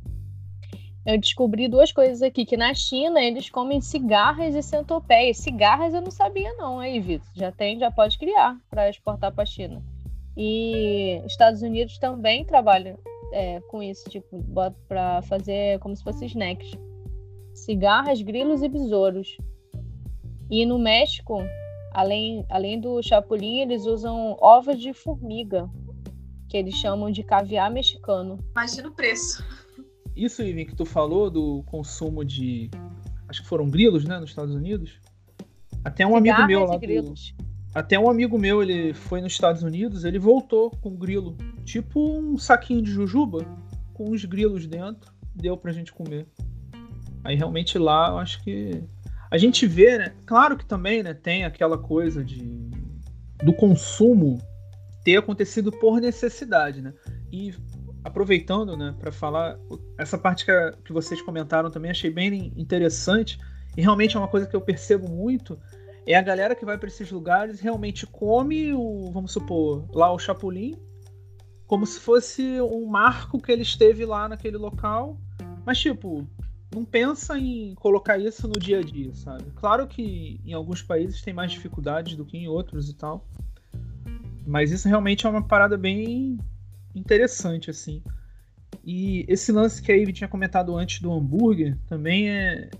eu 1.04 1.18
descobri 1.18 1.66
duas 1.66 1.92
coisas 1.92 2.20
aqui, 2.20 2.44
que 2.44 2.56
na 2.56 2.74
China 2.74 3.22
eles 3.22 3.48
comem 3.48 3.80
cigarras 3.80 4.54
e 4.54 4.62
centopeias. 4.62 5.38
Cigarras 5.38 5.94
eu 5.94 6.02
não 6.02 6.10
sabia 6.10 6.52
não, 6.54 6.78
aí, 6.78 7.00
Vitor. 7.00 7.26
Já 7.34 7.50
tem, 7.50 7.78
já 7.78 7.90
pode 7.90 8.18
criar 8.18 8.58
para 8.68 8.90
exportar 8.90 9.32
para 9.32 9.42
a 9.42 9.46
China. 9.46 9.82
E 10.36 11.22
Estados 11.26 11.62
Unidos 11.62 11.98
também 11.98 12.44
trabalha 12.44 12.98
é, 13.32 13.60
com 13.62 13.82
isso, 13.82 14.08
tipo, 14.10 14.44
para 14.86 15.22
fazer 15.22 15.78
como 15.78 15.96
se 15.96 16.04
fosse 16.04 16.26
snacks. 16.26 16.70
Cigarras, 17.54 18.20
grilos 18.20 18.62
e 18.62 18.68
besouros. 18.68 19.38
E 20.50 20.66
no 20.66 20.78
México, 20.78 21.38
além, 21.92 22.44
além 22.50 22.78
do 22.78 23.02
chapulim, 23.02 23.60
eles 23.60 23.86
usam 23.86 24.36
ovos 24.40 24.78
de 24.78 24.92
formiga, 24.92 25.68
que 26.48 26.56
eles 26.56 26.74
chamam 26.74 27.10
de 27.10 27.22
caviar 27.22 27.70
mexicano. 27.70 28.38
Imagina 28.52 28.88
o 28.88 28.92
preço 28.92 29.42
isso, 30.16 30.42
Ivan, 30.42 30.64
que 30.64 30.74
tu 30.74 30.84
falou 30.84 31.30
do 31.30 31.62
consumo 31.64 32.24
de. 32.24 32.70
Acho 33.28 33.42
que 33.42 33.48
foram 33.48 33.70
grilos, 33.70 34.04
né, 34.04 34.18
nos 34.18 34.30
Estados 34.30 34.54
Unidos. 34.54 35.00
Até 35.84 36.06
um 36.06 36.16
Cigarras 36.16 36.44
amigo 36.44 36.60
meu 36.60 36.66
lá. 36.66 36.76
Do, 36.76 37.14
até 37.74 37.98
um 37.98 38.10
amigo 38.10 38.38
meu, 38.38 38.62
ele 38.62 38.92
foi 38.92 39.20
nos 39.20 39.32
Estados 39.32 39.62
Unidos, 39.62 40.04
ele 40.04 40.18
voltou 40.18 40.70
com 40.70 40.96
grilo. 40.96 41.36
Tipo 41.64 42.18
um 42.18 42.36
saquinho 42.36 42.82
de 42.82 42.90
jujuba 42.90 43.46
com 43.94 44.10
os 44.10 44.24
grilos 44.24 44.66
dentro. 44.66 45.12
Deu 45.34 45.56
pra 45.56 45.72
gente 45.72 45.92
comer. 45.92 46.26
Aí 47.22 47.36
realmente 47.36 47.78
lá 47.78 48.08
eu 48.08 48.18
acho 48.18 48.42
que. 48.42 48.82
A 49.30 49.38
gente 49.38 49.64
vê, 49.64 49.96
né? 49.96 50.12
Claro 50.26 50.56
que 50.56 50.66
também 50.66 51.04
né, 51.04 51.14
tem 51.14 51.44
aquela 51.44 51.78
coisa 51.78 52.24
de 52.24 52.68
do 53.42 53.52
consumo 53.52 54.38
ter 55.04 55.16
acontecido 55.16 55.70
por 55.72 56.00
necessidade, 56.00 56.82
né? 56.82 56.92
E 57.32 57.54
aproveitando, 58.04 58.76
né, 58.76 58.94
para 58.98 59.12
falar 59.12 59.58
essa 59.98 60.16
parte 60.16 60.44
que, 60.44 60.52
que 60.84 60.92
vocês 60.92 61.20
comentaram 61.20 61.70
também 61.70 61.90
achei 61.90 62.10
bem 62.10 62.52
interessante 62.56 63.38
e 63.76 63.82
realmente 63.82 64.16
é 64.16 64.18
uma 64.18 64.28
coisa 64.28 64.46
que 64.46 64.56
eu 64.56 64.60
percebo 64.60 65.08
muito 65.08 65.58
é 66.06 66.14
a 66.14 66.22
galera 66.22 66.54
que 66.54 66.64
vai 66.64 66.78
para 66.78 66.88
esses 66.88 67.10
lugares 67.10 67.60
realmente 67.60 68.06
come 68.06 68.72
o, 68.72 69.10
vamos 69.12 69.32
supor, 69.32 69.86
lá 69.94 70.10
o 70.12 70.18
chapulim 70.18 70.78
como 71.70 71.86
se 71.86 72.00
fosse 72.00 72.60
um 72.60 72.84
marco 72.86 73.40
que 73.40 73.52
ele 73.52 73.62
esteve 73.62 74.04
lá 74.04 74.28
naquele 74.28 74.56
local, 74.56 75.16
mas 75.64 75.78
tipo, 75.78 76.26
não 76.74 76.84
pensa 76.84 77.38
em 77.38 77.76
colocar 77.76 78.18
isso 78.18 78.48
no 78.48 78.58
dia 78.58 78.80
a 78.80 78.82
dia, 78.82 79.14
sabe? 79.14 79.44
Claro 79.54 79.86
que 79.86 80.40
em 80.44 80.52
alguns 80.52 80.82
países 80.82 81.22
tem 81.22 81.32
mais 81.32 81.52
dificuldades 81.52 82.16
do 82.16 82.24
que 82.24 82.36
em 82.36 82.48
outros 82.48 82.88
e 82.88 82.94
tal. 82.94 83.24
Mas 84.44 84.72
isso 84.72 84.88
realmente 84.88 85.26
é 85.26 85.30
uma 85.30 85.46
parada 85.46 85.78
bem 85.78 86.38
interessante, 86.94 87.70
assim. 87.70 88.02
E 88.84 89.24
esse 89.28 89.52
lance 89.52 89.82
que 89.82 89.92
a 89.92 89.96
Ivy 89.96 90.12
tinha 90.12 90.28
comentado 90.28 90.76
antes 90.76 91.00
do 91.00 91.12
hambúrguer 91.12 91.76
também 91.86 92.30
é, 92.30 92.70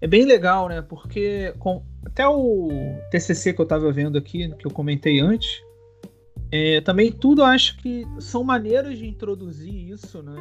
é 0.00 0.06
bem 0.06 0.24
legal, 0.24 0.68
né? 0.68 0.80
Porque 0.82 1.54
com, 1.58 1.84
até 2.04 2.26
o 2.26 2.68
TCC 3.10 3.52
que 3.52 3.60
eu 3.60 3.66
tava 3.66 3.92
vendo 3.92 4.16
aqui, 4.16 4.54
que 4.56 4.66
eu 4.66 4.70
comentei 4.70 5.20
antes, 5.20 5.62
é, 6.50 6.80
também 6.80 7.10
tudo 7.10 7.42
acho 7.42 7.76
que 7.78 8.04
são 8.20 8.44
maneiras 8.44 8.98
de 8.98 9.06
introduzir 9.06 9.90
isso, 9.90 10.22
né? 10.22 10.36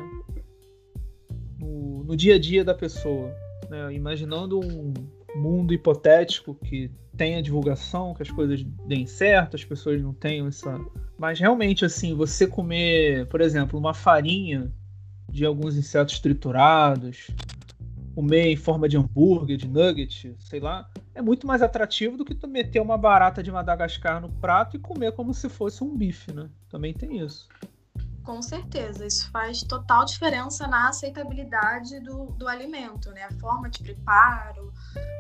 No, 1.59 2.03
no 2.03 2.15
dia 2.15 2.35
a 2.35 2.39
dia 2.39 2.63
da 2.63 2.73
pessoa. 2.73 3.33
Né? 3.69 3.93
Imaginando 3.93 4.59
um 4.59 4.93
mundo 5.35 5.73
hipotético 5.73 6.55
que 6.55 6.91
tenha 7.15 7.41
divulgação, 7.41 8.13
que 8.13 8.23
as 8.23 8.31
coisas 8.31 8.63
deem 8.85 9.05
certo, 9.05 9.55
as 9.55 9.63
pessoas 9.63 10.01
não 10.01 10.13
tenham 10.13 10.47
essa 10.47 10.79
mas 11.17 11.39
realmente, 11.39 11.85
assim, 11.85 12.13
você 12.13 12.45
comer, 12.45 13.27
por 13.27 13.39
exemplo, 13.39 13.79
uma 13.79 13.93
farinha 13.93 14.69
de 15.31 15.45
alguns 15.45 15.77
insetos 15.77 16.19
triturados, 16.19 17.27
comer 18.13 18.47
em 18.47 18.55
forma 18.57 18.89
de 18.89 18.97
hambúrguer, 18.97 19.55
de 19.55 19.67
nugget, 19.67 20.35
sei 20.37 20.59
lá, 20.59 20.89
é 21.15 21.21
muito 21.21 21.47
mais 21.47 21.61
atrativo 21.61 22.17
do 22.17 22.25
que 22.25 22.35
tu 22.35 22.47
meter 22.47 22.81
uma 22.81 22.97
barata 22.97 23.41
de 23.41 23.51
Madagascar 23.51 24.19
no 24.19 24.29
prato 24.29 24.75
e 24.75 24.79
comer 24.79 25.13
como 25.13 25.33
se 25.33 25.47
fosse 25.47 25.83
um 25.83 25.95
bife, 25.95 26.33
né? 26.33 26.49
Também 26.69 26.93
tem 26.93 27.19
isso. 27.19 27.47
Com 28.23 28.41
certeza, 28.41 29.05
isso 29.05 29.29
faz 29.31 29.63
total 29.63 30.05
diferença 30.05 30.65
na 30.65 30.87
aceitabilidade 30.87 31.99
do, 31.99 32.27
do 32.37 32.47
alimento, 32.47 33.11
né? 33.11 33.23
A 33.23 33.33
forma 33.33 33.69
de 33.69 33.83
preparo, 33.83 34.71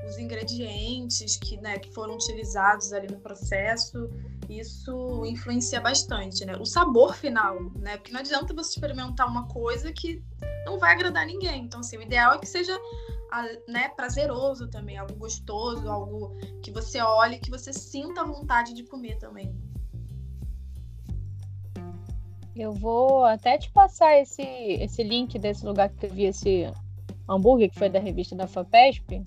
os 0.07 0.17
ingredientes 0.17 1.35
que, 1.35 1.57
né, 1.57 1.79
que 1.79 1.93
foram 1.93 2.15
utilizados 2.15 2.93
ali 2.93 3.07
no 3.07 3.19
processo, 3.19 4.09
isso 4.49 5.25
influencia 5.25 5.81
bastante, 5.81 6.45
né? 6.45 6.55
O 6.55 6.65
sabor 6.65 7.13
final, 7.13 7.59
né? 7.75 7.97
Porque 7.97 8.13
não 8.13 8.21
adianta 8.21 8.53
você 8.53 8.71
experimentar 8.71 9.27
uma 9.27 9.49
coisa 9.49 9.91
que 9.91 10.23
não 10.65 10.79
vai 10.79 10.93
agradar 10.93 11.25
ninguém. 11.25 11.65
Então, 11.65 11.81
assim, 11.81 11.97
o 11.97 12.01
ideal 12.01 12.35
é 12.35 12.39
que 12.39 12.47
seja 12.47 12.79
né, 13.67 13.89
prazeroso 13.89 14.69
também, 14.69 14.97
algo 14.97 15.15
gostoso, 15.15 15.89
algo 15.89 16.37
que 16.61 16.71
você 16.71 17.01
olhe, 17.01 17.39
que 17.39 17.49
você 17.49 17.73
sinta 17.73 18.23
vontade 18.23 18.73
de 18.73 18.83
comer 18.83 19.17
também. 19.17 19.53
Eu 22.55 22.71
vou 22.71 23.25
até 23.25 23.57
te 23.57 23.71
passar 23.71 24.19
esse, 24.19 24.43
esse 24.43 25.03
link 25.03 25.39
desse 25.39 25.65
lugar 25.65 25.89
que 25.89 26.05
eu 26.05 26.09
vi 26.09 26.25
esse 26.25 26.71
hambúrguer, 27.27 27.69
que 27.69 27.79
foi 27.79 27.89
da 27.89 27.99
revista 27.99 28.35
da 28.35 28.45
FAPESP. 28.45 29.25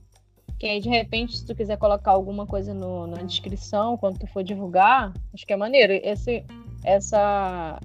Que 0.59 0.67
aí, 0.67 0.81
de 0.81 0.89
repente, 0.89 1.37
se 1.37 1.45
tu 1.45 1.55
quiser 1.55 1.77
colocar 1.77 2.13
alguma 2.13 2.47
coisa 2.47 2.73
no, 2.73 3.07
na 3.07 3.23
descrição, 3.23 3.97
quando 3.97 4.19
tu 4.19 4.27
for 4.29 4.43
divulgar, 4.43 5.13
acho 5.35 5.45
que 5.45 5.53
é 5.53 5.57
maneiro. 5.57 5.93
Esse, 5.93 6.45
essa, 6.85 7.81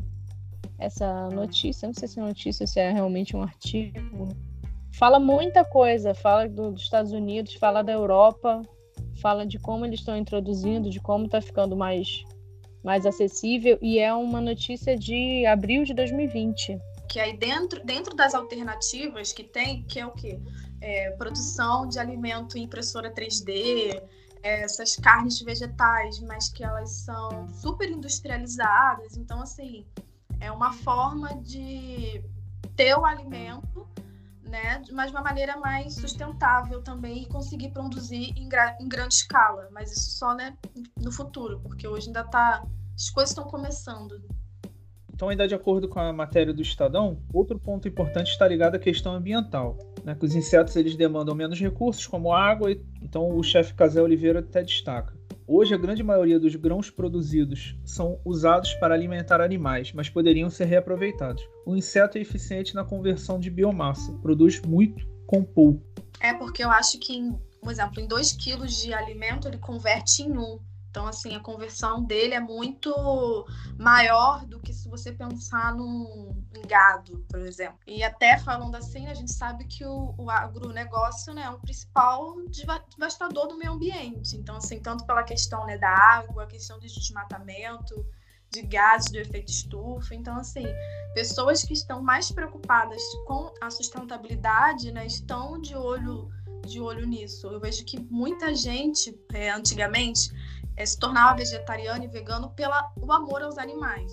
essa 0.78 1.28
notícia, 1.30 1.88
não 1.88 1.94
sei 1.94 2.08
se 2.08 2.20
é 2.20 2.24
notícia, 2.24 2.68
se 2.68 2.80
é 2.80 2.92
realmente 2.92 3.36
um 3.36 3.42
artigo, 3.42 4.30
fala 4.94 5.20
muita 5.20 5.66
coisa. 5.66 6.14
Fala 6.14 6.48
do, 6.48 6.72
dos 6.72 6.84
Estados 6.84 7.12
Unidos, 7.12 7.56
fala 7.56 7.82
da 7.82 7.92
Europa, 7.92 8.62
fala 9.20 9.46
de 9.46 9.58
como 9.58 9.86
eles 9.86 10.00
estão 10.00 10.16
introduzindo, 10.16 10.90
de 10.90 11.00
como 11.00 11.26
está 11.26 11.42
ficando 11.42 11.76
mais 11.76 12.24
mais 12.84 13.06
acessível 13.06 13.78
e 13.82 14.00
é 14.00 14.14
uma 14.14 14.42
notícia 14.42 14.98
de 14.98 15.46
abril 15.46 15.84
de 15.84 15.94
2020. 15.94 16.80
Que 17.08 17.20
aí 17.20 17.36
dentro, 17.36 17.84
dentro 17.84 18.16
das 18.16 18.34
alternativas 18.34 19.34
que 19.34 19.44
tem, 19.44 19.84
que 19.84 20.00
é 20.00 20.06
o 20.06 20.12
quê? 20.12 20.40
É, 20.80 21.12
produção 21.12 21.88
de 21.88 22.00
alimento 22.00 22.58
em 22.58 22.64
impressora 22.64 23.14
3D, 23.14 24.02
é, 24.42 24.62
essas 24.64 24.96
carnes 24.96 25.40
vegetais, 25.42 26.20
mas 26.22 26.50
que 26.50 26.64
elas 26.64 26.90
são 26.90 27.48
super 27.50 27.90
industrializadas. 27.90 29.18
Então, 29.18 29.42
assim, 29.42 29.86
é 30.40 30.52
uma 30.52 30.74
forma 30.74 31.36
de 31.44 32.24
ter 32.76 32.96
o 32.96 33.06
alimento, 33.06 33.88
né, 34.52 34.84
mas 34.92 35.10
de 35.10 35.18
uma 35.18 35.24
maneira 35.24 35.58
mais 35.58 35.96
sustentável 35.96 36.84
também 36.84 37.24
e 37.24 37.26
conseguir 37.28 37.70
produzir 37.70 38.34
em, 38.38 38.50
em 38.80 38.88
grande 38.90 39.16
escala. 39.16 39.70
Mas 39.72 39.92
isso 39.92 40.18
só 40.18 40.36
né, 40.36 40.56
no 41.02 41.12
futuro, 41.12 41.62
porque 41.62 41.88
hoje 41.88 42.08
ainda 42.08 42.22
está 42.22 42.64
as 42.96 43.10
coisas 43.10 43.32
estão 43.32 43.46
começando. 43.46 44.22
Então, 45.14 45.30
ainda 45.30 45.48
de 45.48 45.56
acordo 45.56 45.88
com 45.88 46.00
a 46.00 46.12
matéria 46.12 46.54
do 46.54 46.62
Estadão, 46.62 47.22
outro 47.34 47.60
ponto 47.60 47.88
importante 47.88 48.32
está 48.32 48.48
ligado 48.48 48.76
à 48.76 48.80
questão 48.80 49.14
ambiental. 49.14 49.78
Né, 50.04 50.16
que 50.16 50.26
os 50.26 50.36
insetos 50.36 50.76
eles 50.76 50.96
demandam 50.96 51.36
menos 51.36 51.60
recursos, 51.60 52.08
como 52.08 52.34
água, 52.34 52.72
então 53.02 53.30
o 53.36 53.44
chefe 53.44 53.74
Casé 53.76 54.02
Oliveira 54.02 54.40
até 54.40 54.64
destaca. 54.64 55.14
Hoje, 55.48 55.74
a 55.74 55.78
grande 55.78 56.04
maioria 56.04 56.40
dos 56.40 56.56
grãos 56.56 56.90
produzidos 56.90 57.78
são 57.84 58.20
usados 58.24 58.74
para 58.76 58.94
alimentar 58.94 59.42
animais, 59.42 59.92
mas 59.92 60.10
poderiam 60.10 60.50
ser 60.50 60.66
reaproveitados. 60.66 61.44
O 61.66 61.76
inseto 61.76 62.18
é 62.18 62.22
eficiente 62.22 62.76
na 62.76 62.86
conversão 62.86 63.40
de 63.40 63.50
biomassa, 63.50 64.14
produz 64.22 64.62
muito 64.62 65.06
com 65.26 65.44
pouco. 65.44 65.84
É 66.20 66.34
porque 66.34 66.64
eu 66.64 66.70
acho 66.70 67.00
que, 67.00 67.32
por 67.62 67.72
exemplo, 67.72 68.00
em 68.00 68.08
2 68.08 68.34
quilos 68.34 68.82
de 68.82 68.94
alimento 68.94 69.48
ele 69.48 69.58
converte 69.58 70.24
em 70.24 70.38
um 70.38 70.60
Então, 70.92 71.08
assim, 71.08 71.34
a 71.34 71.40
conversão 71.40 72.04
dele 72.04 72.34
é 72.34 72.40
muito 72.42 72.94
maior 73.80 74.46
do 74.46 74.60
que 74.60 74.74
se 74.74 74.90
você 74.90 75.14
pensar 75.14 75.74
num 75.74 76.46
gado, 76.68 77.26
por 77.30 77.40
exemplo. 77.40 77.80
E 77.88 78.04
até 78.04 78.38
falando 78.38 78.76
assim, 78.76 79.08
a 79.08 79.14
gente 79.14 79.32
sabe 79.32 79.64
que 79.66 79.86
o, 79.86 80.14
o 80.18 80.30
agronegócio 80.30 81.34
né, 81.34 81.44
é 81.44 81.50
o 81.50 81.60
principal 81.60 82.36
devastador 82.98 83.48
do 83.48 83.58
meio 83.58 83.72
ambiente. 83.72 84.36
Então, 84.36 84.58
assim, 84.58 84.82
tanto 84.82 85.06
pela 85.06 85.24
questão 85.24 85.66
né, 85.66 85.78
da 85.78 85.90
água, 85.90 86.44
a 86.44 86.48
questão 86.48 86.78
do 86.78 86.86
desmatamento, 86.86 88.06
de 88.52 88.62
gases 88.64 89.10
do 89.12 89.18
efeito 89.18 89.50
estufa. 89.50 90.14
Então, 90.14 90.36
assim, 90.36 90.66
pessoas 91.14 91.64
que 91.64 91.72
estão 91.72 92.04
mais 92.04 92.34
preocupadas 92.34 93.02
com 93.26 93.54
a 93.62 93.70
sustentabilidade, 93.70 94.92
né, 94.92 95.06
estão 95.06 95.60
de 95.62 95.74
olho 95.74 96.30
de 96.66 96.80
olho 96.80 97.06
nisso. 97.06 97.48
Eu 97.48 97.60
vejo 97.60 97.84
que 97.86 98.00
muita 98.00 98.54
gente, 98.56 99.18
é, 99.34 99.50
antigamente, 99.50 100.32
é, 100.82 100.86
se 100.86 100.98
tornava 100.98 101.38
vegetariano 101.38 102.04
e 102.04 102.08
vegano 102.08 102.50
pelo 102.52 102.74
amor 103.12 103.44
aos 103.44 103.58
animais. 103.58 104.12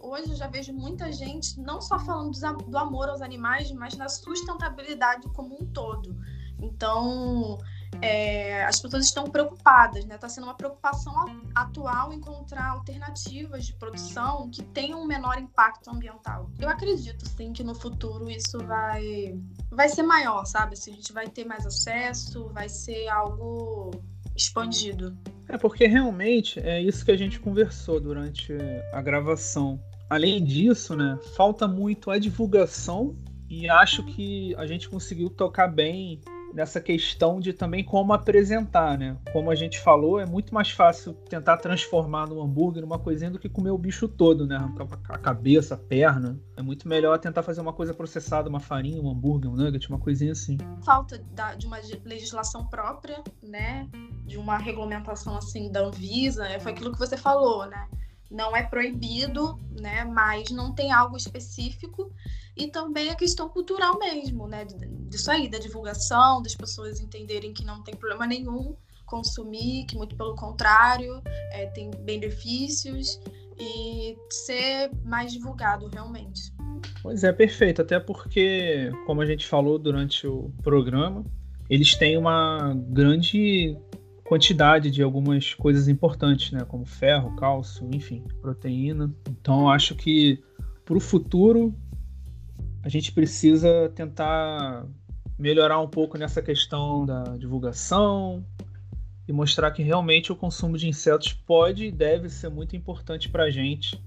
Hoje 0.00 0.30
eu 0.30 0.36
já 0.36 0.48
vejo 0.48 0.72
muita 0.72 1.12
gente 1.12 1.60
não 1.60 1.80
só 1.80 1.98
falando 1.98 2.32
do, 2.66 2.78
amor 2.78 3.08
aos 3.08 3.22
animais, 3.22 3.70
mas 3.70 3.96
na 3.96 4.08
sustentabilidade 4.08 5.28
como 5.34 5.54
um 5.60 5.66
todo. 5.66 6.16
Então, 6.58 7.58
é, 8.02 8.64
as 8.64 8.80
pessoas 8.80 9.04
estão 9.04 9.24
preocupadas, 9.24 10.04
né? 10.04 10.14
Está 10.14 10.28
sendo 10.28 10.44
uma 10.44 10.54
preocupação 10.54 11.14
atual 11.54 12.12
encontrar 12.12 12.70
alternativas 12.70 13.66
de 13.66 13.74
produção 13.74 14.50
que 14.50 14.62
tenham 14.62 15.02
um 15.02 15.06
menor 15.06 15.38
impacto 15.38 15.90
ambiental. 15.90 16.50
Eu 16.58 16.68
acredito, 16.68 17.26
sim, 17.28 17.52
que 17.52 17.62
no 17.62 17.74
futuro 17.74 18.30
isso 18.30 18.58
vai, 18.66 19.38
vai 19.70 19.88
ser 19.88 20.02
maior, 20.02 20.44
sabe? 20.44 20.76
Se 20.76 20.90
a 20.90 20.94
gente 20.94 21.12
vai 21.12 21.28
ter 21.28 21.44
mais 21.44 21.66
acesso, 21.66 22.48
vai 22.48 22.68
ser 22.68 23.08
algo 23.08 23.90
expandido. 24.34 25.16
É 25.52 25.58
porque 25.58 25.84
realmente 25.86 26.60
é 26.60 26.80
isso 26.80 27.04
que 27.04 27.10
a 27.10 27.16
gente 27.16 27.40
conversou 27.40 28.00
durante 28.00 28.56
a 28.92 29.02
gravação. 29.02 29.80
Além 30.08 30.44
disso, 30.44 30.94
né, 30.94 31.18
falta 31.36 31.66
muito 31.66 32.08
a 32.08 32.18
divulgação 32.18 33.16
e 33.48 33.68
acho 33.68 34.04
que 34.04 34.54
a 34.56 34.64
gente 34.64 34.88
conseguiu 34.88 35.28
tocar 35.28 35.66
bem 35.66 36.20
nessa 36.52 36.80
questão 36.80 37.40
de 37.40 37.52
também 37.52 37.84
como 37.84 38.12
apresentar, 38.12 38.98
né? 38.98 39.16
Como 39.32 39.50
a 39.50 39.54
gente 39.54 39.80
falou, 39.80 40.18
é 40.18 40.26
muito 40.26 40.54
mais 40.54 40.70
fácil 40.70 41.14
tentar 41.28 41.56
transformar 41.58 42.28
no 42.28 42.40
hambúrguer 42.40 42.84
uma 42.84 42.98
coisinha 42.98 43.30
do 43.30 43.38
que 43.38 43.48
comer 43.48 43.70
o 43.70 43.78
bicho 43.78 44.08
todo, 44.08 44.46
né? 44.46 44.58
A 45.08 45.18
cabeça, 45.18 45.74
a 45.74 45.78
perna. 45.78 46.38
É 46.56 46.62
muito 46.62 46.88
melhor 46.88 47.18
tentar 47.18 47.42
fazer 47.42 47.60
uma 47.60 47.72
coisa 47.72 47.94
processada, 47.94 48.48
uma 48.48 48.60
farinha, 48.60 49.00
um 49.00 49.10
hambúrguer, 49.10 49.50
um 49.50 49.56
nugget, 49.56 49.88
uma 49.88 49.98
coisinha 49.98 50.32
assim. 50.32 50.58
Falta 50.84 51.22
de 51.56 51.66
uma 51.66 51.78
legislação 52.04 52.66
própria, 52.66 53.22
né? 53.42 53.88
De 54.26 54.36
uma 54.36 54.58
regulamentação 54.58 55.36
assim 55.36 55.70
da 55.70 55.80
Anvisa, 55.80 56.46
é, 56.46 56.58
foi 56.58 56.72
aquilo 56.72 56.92
que 56.92 56.98
você 56.98 57.16
falou, 57.16 57.66
né? 57.66 57.88
Não 58.30 58.56
é 58.56 58.62
proibido, 58.62 59.58
né? 59.80 60.04
Mas 60.04 60.50
não 60.50 60.72
tem 60.72 60.92
algo 60.92 61.16
específico 61.16 62.12
e 62.56 62.68
também 62.68 63.10
a 63.10 63.14
questão 63.14 63.48
cultural 63.48 63.98
mesmo, 63.98 64.46
né? 64.46 64.66
Disso 65.08 65.30
aí, 65.30 65.48
da 65.48 65.58
divulgação, 65.58 66.42
das 66.42 66.54
pessoas 66.54 67.00
entenderem 67.00 67.52
que 67.52 67.64
não 67.64 67.82
tem 67.82 67.96
problema 67.96 68.26
nenhum 68.26 68.76
consumir, 69.10 69.84
que 69.86 69.96
muito 69.96 70.14
pelo 70.14 70.36
contrário, 70.36 71.20
é, 71.50 71.66
tem 71.66 71.90
benefícios 71.90 73.20
e 73.58 74.16
ser 74.30 74.90
mais 75.04 75.32
divulgado 75.32 75.88
realmente. 75.88 76.52
Pois 77.02 77.24
é, 77.24 77.32
perfeito. 77.32 77.82
Até 77.82 77.98
porque, 77.98 78.90
como 79.04 79.20
a 79.20 79.26
gente 79.26 79.46
falou 79.46 79.78
durante 79.78 80.26
o 80.26 80.52
programa, 80.62 81.24
eles 81.68 81.94
têm 81.96 82.16
uma 82.16 82.74
grande 82.88 83.76
quantidade 84.30 84.92
de 84.92 85.02
algumas 85.02 85.54
coisas 85.54 85.88
importantes, 85.88 86.52
né? 86.52 86.64
Como 86.64 86.86
ferro, 86.86 87.34
cálcio, 87.34 87.90
enfim, 87.92 88.24
proteína. 88.40 89.12
Então, 89.28 89.68
acho 89.68 89.96
que 89.96 90.40
para 90.84 90.96
o 90.96 91.00
futuro 91.00 91.74
a 92.80 92.88
gente 92.88 93.10
precisa 93.10 93.90
tentar 93.92 94.86
melhorar 95.36 95.80
um 95.80 95.88
pouco 95.88 96.16
nessa 96.16 96.40
questão 96.40 97.04
da 97.04 97.24
divulgação 97.36 98.46
e 99.26 99.32
mostrar 99.32 99.72
que 99.72 99.82
realmente 99.82 100.30
o 100.30 100.36
consumo 100.36 100.78
de 100.78 100.86
insetos 100.86 101.32
pode 101.32 101.86
e 101.86 101.90
deve 101.90 102.28
ser 102.28 102.50
muito 102.50 102.76
importante 102.76 103.28
para 103.28 103.44
a 103.46 103.50
gente 103.50 104.00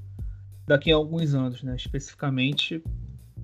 daqui 0.66 0.90
a 0.90 0.96
alguns 0.96 1.36
anos, 1.36 1.62
né? 1.64 1.76
especificamente 1.76 2.82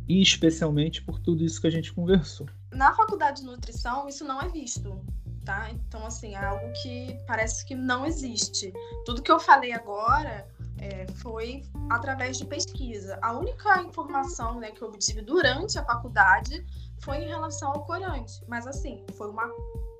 e 0.07 0.21
especialmente 0.21 1.01
por 1.01 1.19
tudo 1.19 1.43
isso 1.43 1.59
que 1.59 1.67
a 1.67 1.71
gente 1.71 1.91
conversou. 1.91 2.47
Na 2.71 2.93
faculdade 2.93 3.41
de 3.41 3.47
nutrição, 3.47 4.07
isso 4.07 4.23
não 4.23 4.41
é 4.41 4.47
visto. 4.47 5.03
Tá? 5.49 5.67
Então, 5.71 6.05
assim, 6.05 6.35
é 6.35 6.45
algo 6.45 6.71
que 6.73 7.19
parece 7.25 7.65
que 7.65 7.73
não 7.73 8.05
existe. 8.05 8.71
Tudo 9.03 9.19
que 9.19 9.31
eu 9.31 9.39
falei 9.39 9.73
agora 9.73 10.47
é, 10.77 11.07
foi 11.13 11.63
através 11.89 12.37
de 12.37 12.45
pesquisa. 12.45 13.17
A 13.19 13.33
única 13.33 13.81
informação 13.81 14.59
né, 14.59 14.69
que 14.69 14.83
eu 14.83 14.89
obtive 14.89 15.23
durante 15.23 15.79
a 15.79 15.83
faculdade 15.83 16.63
foi 17.01 17.23
em 17.23 17.27
relação 17.27 17.71
ao 17.71 17.83
corante, 17.83 18.45
mas 18.47 18.67
assim, 18.67 19.03
foi 19.17 19.27
uma 19.27 19.51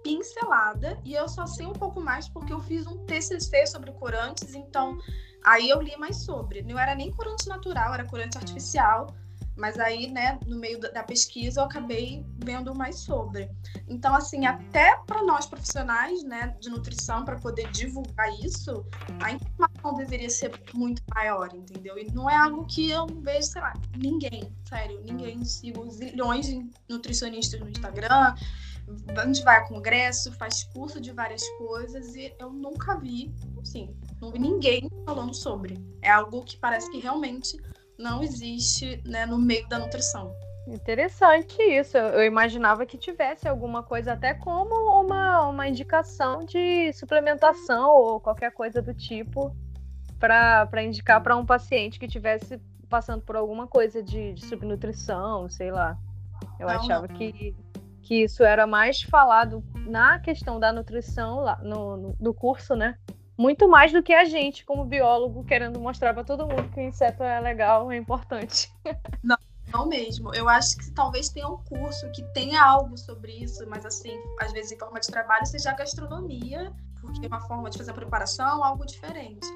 pincelada 0.03 0.99
e 1.03 1.15
eu 1.15 1.27
só 1.27 1.47
sei 1.47 1.65
um 1.65 1.73
pouco 1.73 1.99
mais 1.99 2.29
porque 2.29 2.53
eu 2.53 2.59
fiz 2.59 2.85
um 2.85 3.03
TCC 3.07 3.65
sobre 3.65 3.91
corantes, 3.93 4.53
então 4.53 4.99
aí 5.43 5.67
eu 5.67 5.81
li 5.81 5.97
mais 5.97 6.17
sobre. 6.17 6.61
Não 6.61 6.77
era 6.77 6.93
nem 6.93 7.11
corante 7.11 7.49
natural, 7.49 7.91
era 7.95 8.05
corante 8.05 8.37
artificial 8.37 9.07
mas 9.59 9.77
aí, 9.77 10.09
né, 10.09 10.39
no 10.47 10.57
meio 10.57 10.79
da 10.79 11.03
pesquisa, 11.03 11.59
eu 11.59 11.65
acabei 11.65 12.25
vendo 12.37 12.73
mais 12.73 12.99
sobre. 12.99 13.49
Então, 13.87 14.15
assim, 14.15 14.45
até 14.45 14.95
para 15.05 15.21
nós 15.23 15.45
profissionais, 15.45 16.23
né, 16.23 16.55
de 16.59 16.69
nutrição, 16.69 17.25
para 17.25 17.37
poder 17.37 17.69
divulgar 17.71 18.29
isso, 18.39 18.85
a 19.21 19.31
informação 19.31 19.95
deveria 19.95 20.29
ser 20.29 20.51
muito 20.73 21.01
maior, 21.13 21.53
entendeu? 21.53 21.97
E 21.97 22.09
não 22.11 22.29
é 22.29 22.35
algo 22.37 22.65
que 22.65 22.89
eu 22.89 23.05
vejo, 23.07 23.43
sei 23.43 23.61
lá, 23.61 23.73
ninguém, 23.97 24.51
sério, 24.67 25.01
ninguém. 25.03 25.43
Sigo 25.43 25.89
zilhões 25.89 26.47
de 26.47 26.69
nutricionistas 26.87 27.59
no 27.59 27.69
Instagram, 27.69 28.35
a 29.15 29.25
gente 29.25 29.43
vai 29.43 29.57
a 29.57 29.67
congresso, 29.67 30.31
faz 30.33 30.63
curso 30.63 30.99
de 30.99 31.11
várias 31.11 31.47
coisas 31.57 32.15
e 32.15 32.33
eu 32.39 32.51
nunca 32.51 32.97
vi, 32.97 33.33
assim, 33.61 33.95
não 34.19 34.31
vi 34.31 34.39
ninguém 34.39 34.89
falando 35.05 35.33
sobre. 35.33 35.77
É 36.01 36.09
algo 36.09 36.43
que 36.43 36.57
parece 36.57 36.89
que 36.89 36.99
realmente 36.99 37.57
não 37.99 38.23
existe 38.23 39.01
né, 39.05 39.25
no 39.25 39.37
meio 39.37 39.67
da 39.67 39.77
nutrição. 39.77 40.33
Interessante 40.67 41.61
isso. 41.61 41.97
Eu 41.97 42.23
imaginava 42.23 42.85
que 42.85 42.97
tivesse 42.97 43.47
alguma 43.47 43.83
coisa, 43.83 44.13
até 44.13 44.33
como 44.33 44.73
uma, 45.01 45.47
uma 45.47 45.67
indicação 45.67 46.45
de 46.45 46.93
suplementação 46.93 47.91
ou 47.91 48.19
qualquer 48.19 48.51
coisa 48.51 48.81
do 48.81 48.93
tipo, 48.93 49.55
para 50.17 50.83
indicar 50.83 51.21
para 51.21 51.35
um 51.35 51.45
paciente 51.45 51.99
que 51.99 52.07
tivesse 52.07 52.59
passando 52.87 53.21
por 53.21 53.35
alguma 53.35 53.67
coisa 53.67 54.01
de, 54.01 54.33
de 54.33 54.45
subnutrição, 54.45 55.49
sei 55.49 55.71
lá. 55.71 55.97
Eu 56.59 56.67
não, 56.67 56.75
achava 56.75 57.07
não. 57.07 57.15
Que, 57.15 57.55
que 58.01 58.23
isso 58.23 58.43
era 58.43 58.65
mais 58.65 59.01
falado 59.01 59.63
na 59.87 60.19
questão 60.19 60.59
da 60.59 60.71
nutrição 60.71 61.41
lá 61.41 61.59
no, 61.63 61.97
no, 61.97 62.15
no 62.19 62.33
curso, 62.33 62.75
né? 62.75 62.97
Muito 63.39 63.69
mais 63.69 63.93
do 63.93 64.03
que 64.03 64.11
a 64.11 64.25
gente, 64.25 64.65
como 64.65 64.83
biólogo, 64.83 65.45
querendo 65.45 65.79
mostrar 65.79 66.13
para 66.13 66.25
todo 66.25 66.45
mundo 66.45 66.69
que 66.73 66.81
o 66.81 66.83
inseto 66.83 67.23
é 67.23 67.39
legal, 67.39 67.89
é 67.89 67.95
importante. 67.95 68.69
Não, 69.23 69.37
não 69.71 69.87
mesmo. 69.87 70.35
Eu 70.35 70.49
acho 70.49 70.77
que 70.77 70.91
talvez 70.91 71.29
tenha 71.29 71.47
um 71.47 71.55
curso 71.63 72.11
que 72.11 72.21
tenha 72.33 72.61
algo 72.61 72.97
sobre 72.97 73.31
isso, 73.31 73.65
mas 73.69 73.85
assim, 73.85 74.11
às 74.41 74.51
vezes 74.51 74.73
em 74.73 74.77
forma 74.77 74.99
de 74.99 75.07
trabalho 75.07 75.45
seja 75.45 75.71
a 75.71 75.73
gastronomia, 75.73 76.73
porque 76.99 77.27
é 77.27 77.29
uma 77.29 77.39
forma 77.39 77.69
de 77.69 77.77
fazer 77.77 77.91
a 77.91 77.93
preparação, 77.93 78.61
algo 78.61 78.85
diferente. 78.85 79.47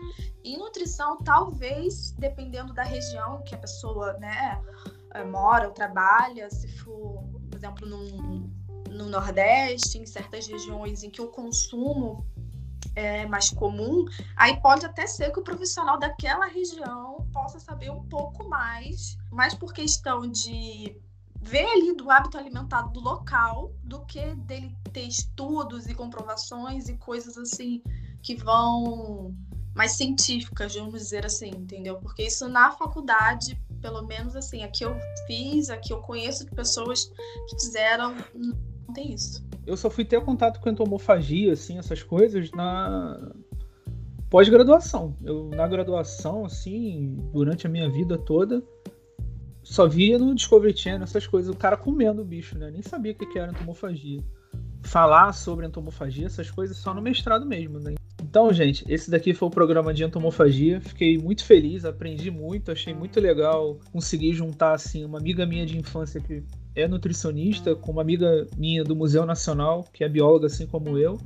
E 0.46 0.56
nutrição, 0.56 1.18
talvez, 1.18 2.12
dependendo 2.12 2.74
da 2.74 2.84
região 2.84 3.42
que 3.44 3.54
a 3.54 3.58
pessoa, 3.58 4.14
né, 4.14 4.62
eh, 5.14 5.26
mora 5.26 5.68
ou 5.68 5.74
trabalha, 5.74 6.50
se 6.50 6.70
for, 6.78 7.22
por 7.50 7.58
exemplo, 7.58 7.86
num, 7.86 8.50
no 8.90 9.10
Nordeste, 9.10 9.98
em 9.98 10.06
certas 10.06 10.48
regiões 10.48 11.04
em 11.04 11.10
que 11.10 11.22
o 11.22 11.28
consumo 11.28 12.26
é, 12.96 13.26
mais 13.26 13.50
comum, 13.50 14.06
aí 14.36 14.60
pode 14.62 14.86
até 14.86 15.08
ser 15.08 15.32
que 15.32 15.40
o 15.40 15.44
profissional 15.44 15.98
daquela 15.98 16.46
região 16.46 17.28
possa 17.32 17.60
saber 17.60 17.90
um 17.90 18.04
pouco 18.04 18.48
mais, 18.48 19.18
mais 19.32 19.54
por 19.54 19.74
questão 19.74 20.28
de 20.30 20.96
ver 21.42 21.66
ali 21.66 21.96
do 21.96 22.10
hábito 22.10 22.38
alimentar 22.38 22.84
do 22.84 23.00
local 23.00 23.74
do 23.84 24.06
que 24.06 24.36
dele 24.36 24.76
ter 24.94 25.08
estudos 25.08 25.88
e 25.88 25.94
comprovações 25.94 26.88
e 26.88 26.96
coisas 26.98 27.38
assim 27.38 27.82
que 28.22 28.36
vão 28.36 29.36
mais 29.76 29.94
científicas, 29.94 30.76
vamos 30.76 30.94
dizer 30.94 31.26
assim, 31.26 31.50
entendeu? 31.50 31.98
Porque 31.98 32.24
isso 32.24 32.48
na 32.48 32.72
faculdade, 32.72 33.60
pelo 33.82 34.04
menos 34.04 34.36
assim, 34.36 34.64
aqui 34.64 34.86
eu 34.86 34.96
fiz, 35.26 35.70
aqui 35.70 35.92
eu 35.92 36.00
conheço 36.02 36.46
pessoas 36.52 37.12
que 37.50 37.60
fizeram, 37.60 38.16
não 38.34 38.94
tem 38.94 39.14
isso 39.14 39.44
eu 39.66 39.78
só 39.78 39.90
fui 39.90 40.04
ter 40.04 40.22
contato 40.22 40.60
com 40.60 40.70
entomofagia, 40.70 41.54
assim, 41.54 41.78
essas 41.78 42.04
coisas 42.04 42.52
na 42.52 43.32
pós-graduação. 44.30 45.16
Eu 45.24 45.50
na 45.50 45.68
graduação, 45.68 46.46
assim, 46.46 47.18
durante 47.32 47.68
a 47.68 47.70
minha 47.70 47.90
vida 47.90 48.18
toda, 48.18 48.64
só 49.62 49.88
via 49.88 50.20
no 50.20 50.36
Discovery 50.36 50.76
Channel 50.76 51.04
essas 51.04 51.26
coisas, 51.26 51.54
o 51.54 51.58
cara 51.58 51.78
comendo 51.78 52.22
o 52.22 52.26
bicho, 52.26 52.58
né? 52.58 52.70
Nem 52.70 52.82
sabia 52.82 53.14
o 53.14 53.16
que 53.16 53.40
era 53.40 53.52
entomofagia. 53.52 54.20
Falar 54.82 55.32
sobre 55.32 55.66
entomofagia, 55.66 56.26
essas 56.26 56.52
coisas, 56.52 56.76
só 56.76 56.94
no 56.94 57.02
mestrado 57.02 57.46
mesmo, 57.46 57.80
né? 57.80 57.96
Então, 58.22 58.52
gente, 58.52 58.84
esse 58.88 59.10
daqui 59.10 59.34
foi 59.34 59.48
o 59.48 59.52
programa 59.52 59.94
de 59.94 60.04
entomofagia. 60.04 60.82
Fiquei 60.82 61.18
muito 61.18 61.46
feliz, 61.46 61.86
aprendi 61.86 62.30
muito, 62.32 62.72
achei 62.72 62.94
muito 62.94 63.20
legal 63.20 63.80
conseguir 63.92 64.34
juntar 64.34 64.74
assim 64.74 65.06
uma 65.06 65.20
amiga 65.20 65.46
minha 65.46 65.66
de 65.66 65.78
infância 65.78 66.20
que 66.20 66.44
é 66.76 66.88
nutricionista 66.88 67.76
com 67.76 67.92
uma 67.92 68.02
amiga 68.02 68.48
minha 68.58 68.84
do 68.84 68.96
Museu 68.96 69.26
Nacional, 69.26 69.86
que 69.94 70.04
é 70.04 70.10
bióloga 70.10 70.48
assim 70.48 70.66
como 70.66 70.98
eu. 70.98 71.20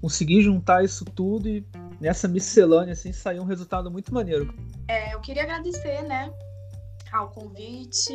Consegui 0.00 0.42
juntar 0.42 0.84
isso 0.84 1.04
tudo 1.04 1.48
e 1.48 1.66
nessa 2.00 2.28
miscelânea 2.28 2.92
assim 2.92 3.12
saiu 3.12 3.42
um 3.42 3.46
resultado 3.46 3.90
muito 3.90 4.12
maneiro. 4.12 4.54
É, 4.88 5.14
eu 5.14 5.20
queria 5.20 5.42
agradecer, 5.42 6.02
né, 6.02 6.30
ao 7.12 7.30
convite, 7.30 8.12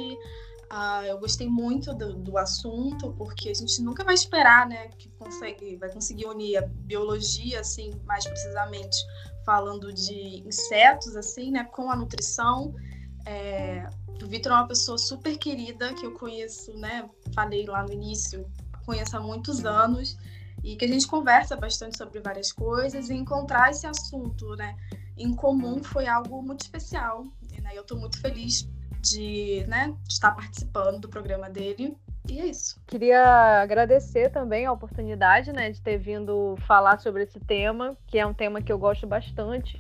Uh, 0.72 1.04
eu 1.06 1.18
gostei 1.18 1.50
muito 1.50 1.96
do, 1.96 2.14
do, 2.14 2.38
assunto, 2.38 3.12
porque 3.14 3.50
a 3.50 3.54
gente 3.56 3.82
nunca 3.82 4.04
vai 4.04 4.14
esperar, 4.14 4.70
né, 4.70 4.90
que 5.00 5.10
consegue, 5.18 5.76
vai 5.78 5.92
conseguir 5.92 6.28
unir 6.28 6.58
a 6.58 6.62
biologia, 6.62 7.62
assim, 7.62 7.92
mais 8.06 8.24
precisamente 8.28 8.96
falando 9.44 9.92
de 9.92 10.44
insetos, 10.46 11.16
assim, 11.16 11.50
né, 11.50 11.64
com 11.64 11.90
a 11.90 11.96
nutrição. 11.96 12.76
É, 13.26 13.90
o 14.24 14.28
Vitor 14.28 14.52
é 14.52 14.56
uma 14.56 14.68
pessoa 14.68 14.98
super 14.98 15.38
querida 15.38 15.94
que 15.94 16.06
eu 16.06 16.14
conheço, 16.14 16.74
né, 16.78 17.10
falei 17.34 17.66
lá 17.66 17.84
no 17.84 17.94
início, 17.94 18.46
conheço 18.86 19.16
há 19.18 19.20
muitos 19.20 19.66
anos 19.66 20.18
e 20.64 20.76
que 20.76 20.86
a 20.86 20.88
gente 20.88 21.08
conversa 21.08 21.56
bastante 21.56 21.98
sobre 21.98 22.20
várias 22.20 22.52
coisas 22.52 23.10
e 23.10 23.14
encontrar 23.14 23.72
esse 23.72 23.88
assunto, 23.88 24.56
né, 24.56 24.76
em 25.18 25.34
comum 25.34 25.84
foi 25.84 26.08
algo 26.08 26.42
muito 26.42 26.62
especial. 26.62 27.26
Né, 27.62 27.72
eu 27.74 27.82
estou 27.82 27.98
muito 27.98 28.20
feliz 28.20 28.68
de, 29.02 29.66
né, 29.68 29.94
de 30.08 30.14
estar 30.14 30.32
participando 30.32 31.00
do 31.00 31.10
programa 31.10 31.50
dele. 31.50 31.96
E 32.30 32.40
é 32.40 32.46
isso. 32.46 32.80
Queria 32.86 33.62
agradecer 33.62 34.30
também 34.30 34.66
a 34.66 34.72
oportunidade, 34.72 35.52
né, 35.52 35.72
de 35.72 35.82
ter 35.82 35.98
vindo 35.98 36.56
falar 36.68 37.00
sobre 37.00 37.24
esse 37.24 37.40
tema, 37.40 37.98
que 38.08 38.20
é 38.20 38.26
um 38.26 38.34
tema 38.34 38.62
que 38.62 38.72
eu 38.72 38.78
gosto 38.78 39.08
bastante, 39.08 39.78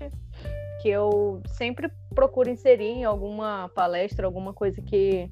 que 0.82 0.90
eu 0.90 1.42
sempre 1.46 1.92
procuro 2.20 2.50
inserir 2.50 2.90
em 2.90 3.06
alguma 3.06 3.70
palestra, 3.74 4.26
alguma 4.26 4.54
coisa 4.54 4.82
que 4.82 5.32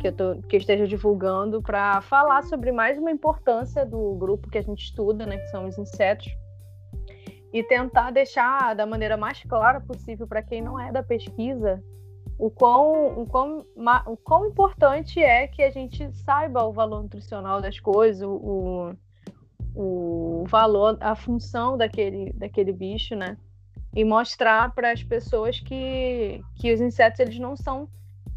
que 0.00 0.08
eu, 0.08 0.12
tô, 0.12 0.42
que 0.48 0.56
eu 0.56 0.58
esteja 0.58 0.88
divulgando 0.88 1.62
para 1.62 2.00
falar 2.00 2.42
sobre 2.42 2.72
mais 2.72 2.98
uma 2.98 3.12
importância 3.12 3.86
do 3.86 4.16
grupo 4.16 4.50
que 4.50 4.58
a 4.58 4.62
gente 4.62 4.82
estuda, 4.86 5.24
né, 5.24 5.38
que 5.38 5.46
são 5.46 5.68
os 5.68 5.78
insetos, 5.78 6.26
e 7.52 7.62
tentar 7.62 8.10
deixar 8.10 8.74
da 8.74 8.84
maneira 8.84 9.16
mais 9.16 9.40
clara 9.44 9.80
possível 9.80 10.26
para 10.26 10.42
quem 10.42 10.60
não 10.60 10.80
é 10.80 10.90
da 10.90 11.00
pesquisa 11.00 11.80
o 12.36 12.50
quão, 12.50 13.20
o, 13.20 13.26
quão, 13.26 13.64
o 14.06 14.16
quão 14.16 14.46
importante 14.46 15.22
é 15.22 15.46
que 15.46 15.62
a 15.62 15.70
gente 15.70 16.12
saiba 16.12 16.64
o 16.64 16.72
valor 16.72 17.04
nutricional 17.04 17.60
das 17.62 17.78
coisas, 17.78 18.26
o, 18.28 18.92
o 19.72 20.44
valor, 20.48 20.96
a 21.00 21.14
função 21.14 21.78
daquele, 21.78 22.32
daquele 22.32 22.72
bicho, 22.72 23.14
né? 23.14 23.36
E 23.94 24.04
mostrar 24.04 24.74
para 24.74 24.92
as 24.92 25.02
pessoas 25.02 25.60
que, 25.60 26.42
que 26.56 26.72
os 26.72 26.80
insetos 26.80 27.20
eles 27.20 27.38
não 27.38 27.56
são 27.56 27.88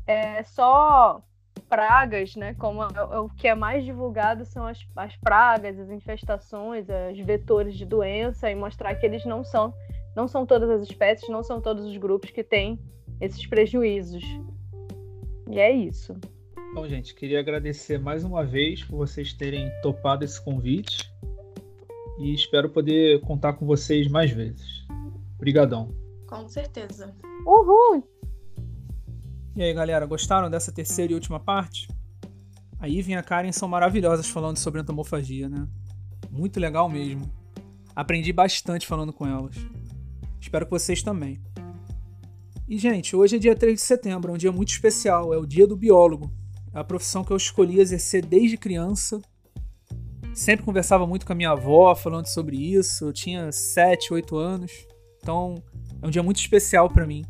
é, 0.05 0.43
só 0.43 1.21
pragas, 1.67 2.35
né? 2.35 2.53
Como 2.55 2.83
é, 2.83 2.87
é, 2.95 3.19
o 3.19 3.29
que 3.29 3.47
é 3.47 3.55
mais 3.55 3.83
divulgado 3.83 4.45
são 4.45 4.65
as, 4.65 4.85
as 4.95 5.15
pragas, 5.17 5.79
as 5.79 5.89
infestações, 5.89 6.85
os 7.11 7.19
vetores 7.19 7.75
de 7.75 7.85
doença 7.85 8.49
e 8.49 8.55
mostrar 8.55 8.95
que 8.95 9.05
eles 9.05 9.25
não 9.25 9.43
são 9.43 9.73
não 10.15 10.27
são 10.27 10.47
todas 10.47 10.67
as 10.69 10.81
espécies, 10.81 11.29
não 11.29 11.43
são 11.43 11.61
todos 11.61 11.85
os 11.85 11.95
grupos 11.95 12.31
que 12.31 12.43
têm 12.43 12.79
esses 13.21 13.45
prejuízos. 13.45 14.23
E 15.47 15.59
é 15.59 15.71
isso. 15.71 16.17
Bom, 16.73 16.87
gente, 16.87 17.13
queria 17.13 17.39
agradecer 17.39 17.99
mais 17.99 18.23
uma 18.23 18.43
vez 18.43 18.83
por 18.83 18.97
vocês 18.97 19.31
terem 19.31 19.71
topado 19.83 20.25
esse 20.25 20.43
convite 20.43 21.11
e 22.19 22.33
espero 22.33 22.67
poder 22.69 23.21
contar 23.21 23.53
com 23.53 23.65
vocês 23.65 24.07
mais 24.07 24.31
vezes. 24.31 24.76
Obrigadão. 25.47 25.95
Com 26.27 26.45
certeza. 26.49 27.15
Uhul! 27.45 28.05
E 29.55 29.63
aí, 29.63 29.73
galera, 29.73 30.05
gostaram 30.05 30.49
dessa 30.49 30.73
terceira 30.73 31.13
e 31.13 31.15
última 31.15 31.39
parte? 31.39 31.87
A 32.77 32.89
Ivan 32.89 33.11
e 33.11 33.15
a 33.15 33.23
Karen 33.23 33.53
são 33.53 33.69
maravilhosas 33.69 34.27
falando 34.27 34.57
sobre 34.57 34.81
entomofagia, 34.81 35.47
né? 35.47 35.65
Muito 36.29 36.59
legal 36.59 36.89
mesmo. 36.89 37.31
Aprendi 37.95 38.33
bastante 38.33 38.85
falando 38.85 39.13
com 39.13 39.25
elas. 39.25 39.55
Espero 40.37 40.65
que 40.65 40.71
vocês 40.71 41.01
também. 41.01 41.41
E, 42.67 42.77
gente, 42.77 43.15
hoje 43.15 43.37
é 43.37 43.39
dia 43.39 43.55
3 43.55 43.75
de 43.75 43.81
setembro, 43.81 44.31
é 44.31 44.35
um 44.35 44.37
dia 44.37 44.51
muito 44.51 44.73
especial, 44.73 45.33
é 45.33 45.37
o 45.37 45.45
dia 45.45 45.65
do 45.65 45.77
biólogo. 45.77 46.29
É 46.73 46.79
a 46.79 46.83
profissão 46.83 47.23
que 47.23 47.31
eu 47.31 47.37
escolhi 47.37 47.79
exercer 47.79 48.25
desde 48.25 48.57
criança. 48.57 49.21
Sempre 50.33 50.65
conversava 50.65 51.07
muito 51.07 51.25
com 51.25 51.31
a 51.31 51.35
minha 51.37 51.51
avó 51.51 51.95
falando 51.95 52.25
sobre 52.25 52.57
isso. 52.57 53.05
Eu 53.05 53.13
tinha 53.13 53.49
7, 53.49 54.13
8 54.13 54.35
anos. 54.35 54.73
Então, 55.27 55.61
é 56.01 56.07
um 56.07 56.09
dia 56.09 56.23
muito 56.23 56.37
especial 56.37 56.89
para 56.89 57.05
mim. 57.05 57.25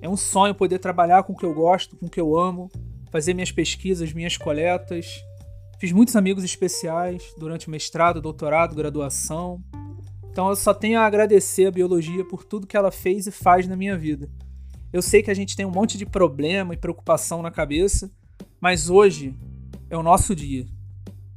É 0.00 0.08
um 0.08 0.16
sonho 0.16 0.54
poder 0.54 0.78
trabalhar 0.78 1.24
com 1.24 1.34
o 1.34 1.36
que 1.36 1.44
eu 1.44 1.52
gosto, 1.52 1.94
com 1.94 2.06
o 2.06 2.08
que 2.08 2.18
eu 2.18 2.38
amo, 2.38 2.70
fazer 3.10 3.34
minhas 3.34 3.52
pesquisas, 3.52 4.14
minhas 4.14 4.38
coletas. 4.38 5.22
Fiz 5.78 5.92
muitos 5.92 6.16
amigos 6.16 6.42
especiais 6.42 7.34
durante 7.36 7.68
o 7.68 7.70
mestrado, 7.70 8.18
doutorado, 8.18 8.74
graduação. 8.74 9.62
Então 10.30 10.48
eu 10.48 10.56
só 10.56 10.72
tenho 10.72 10.98
a 10.98 11.04
agradecer 11.04 11.66
a 11.66 11.70
biologia 11.70 12.24
por 12.24 12.44
tudo 12.44 12.66
que 12.66 12.78
ela 12.78 12.90
fez 12.90 13.26
e 13.26 13.30
faz 13.30 13.68
na 13.68 13.76
minha 13.76 13.98
vida. 13.98 14.26
Eu 14.90 15.02
sei 15.02 15.22
que 15.22 15.30
a 15.30 15.34
gente 15.34 15.54
tem 15.54 15.66
um 15.66 15.70
monte 15.70 15.98
de 15.98 16.06
problema 16.06 16.72
e 16.72 16.78
preocupação 16.78 17.42
na 17.42 17.50
cabeça, 17.50 18.10
mas 18.58 18.88
hoje 18.88 19.36
é 19.90 19.98
o 19.98 20.02
nosso 20.02 20.34
dia. 20.34 20.64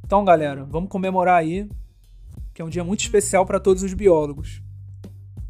Então, 0.06 0.24
galera, 0.24 0.64
vamos 0.64 0.88
comemorar 0.88 1.36
aí, 1.36 1.68
que 2.54 2.62
é 2.62 2.64
um 2.64 2.70
dia 2.70 2.82
muito 2.82 3.00
especial 3.00 3.44
para 3.44 3.60
todos 3.60 3.82
os 3.82 3.92
biólogos. 3.92 4.62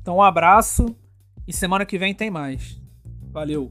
Então, 0.09 0.16
um 0.16 0.23
abraço 0.23 0.97
e 1.47 1.53
semana 1.53 1.85
que 1.85 1.99
vem 1.99 2.14
tem 2.14 2.31
mais. 2.31 2.81
Valeu! 3.31 3.71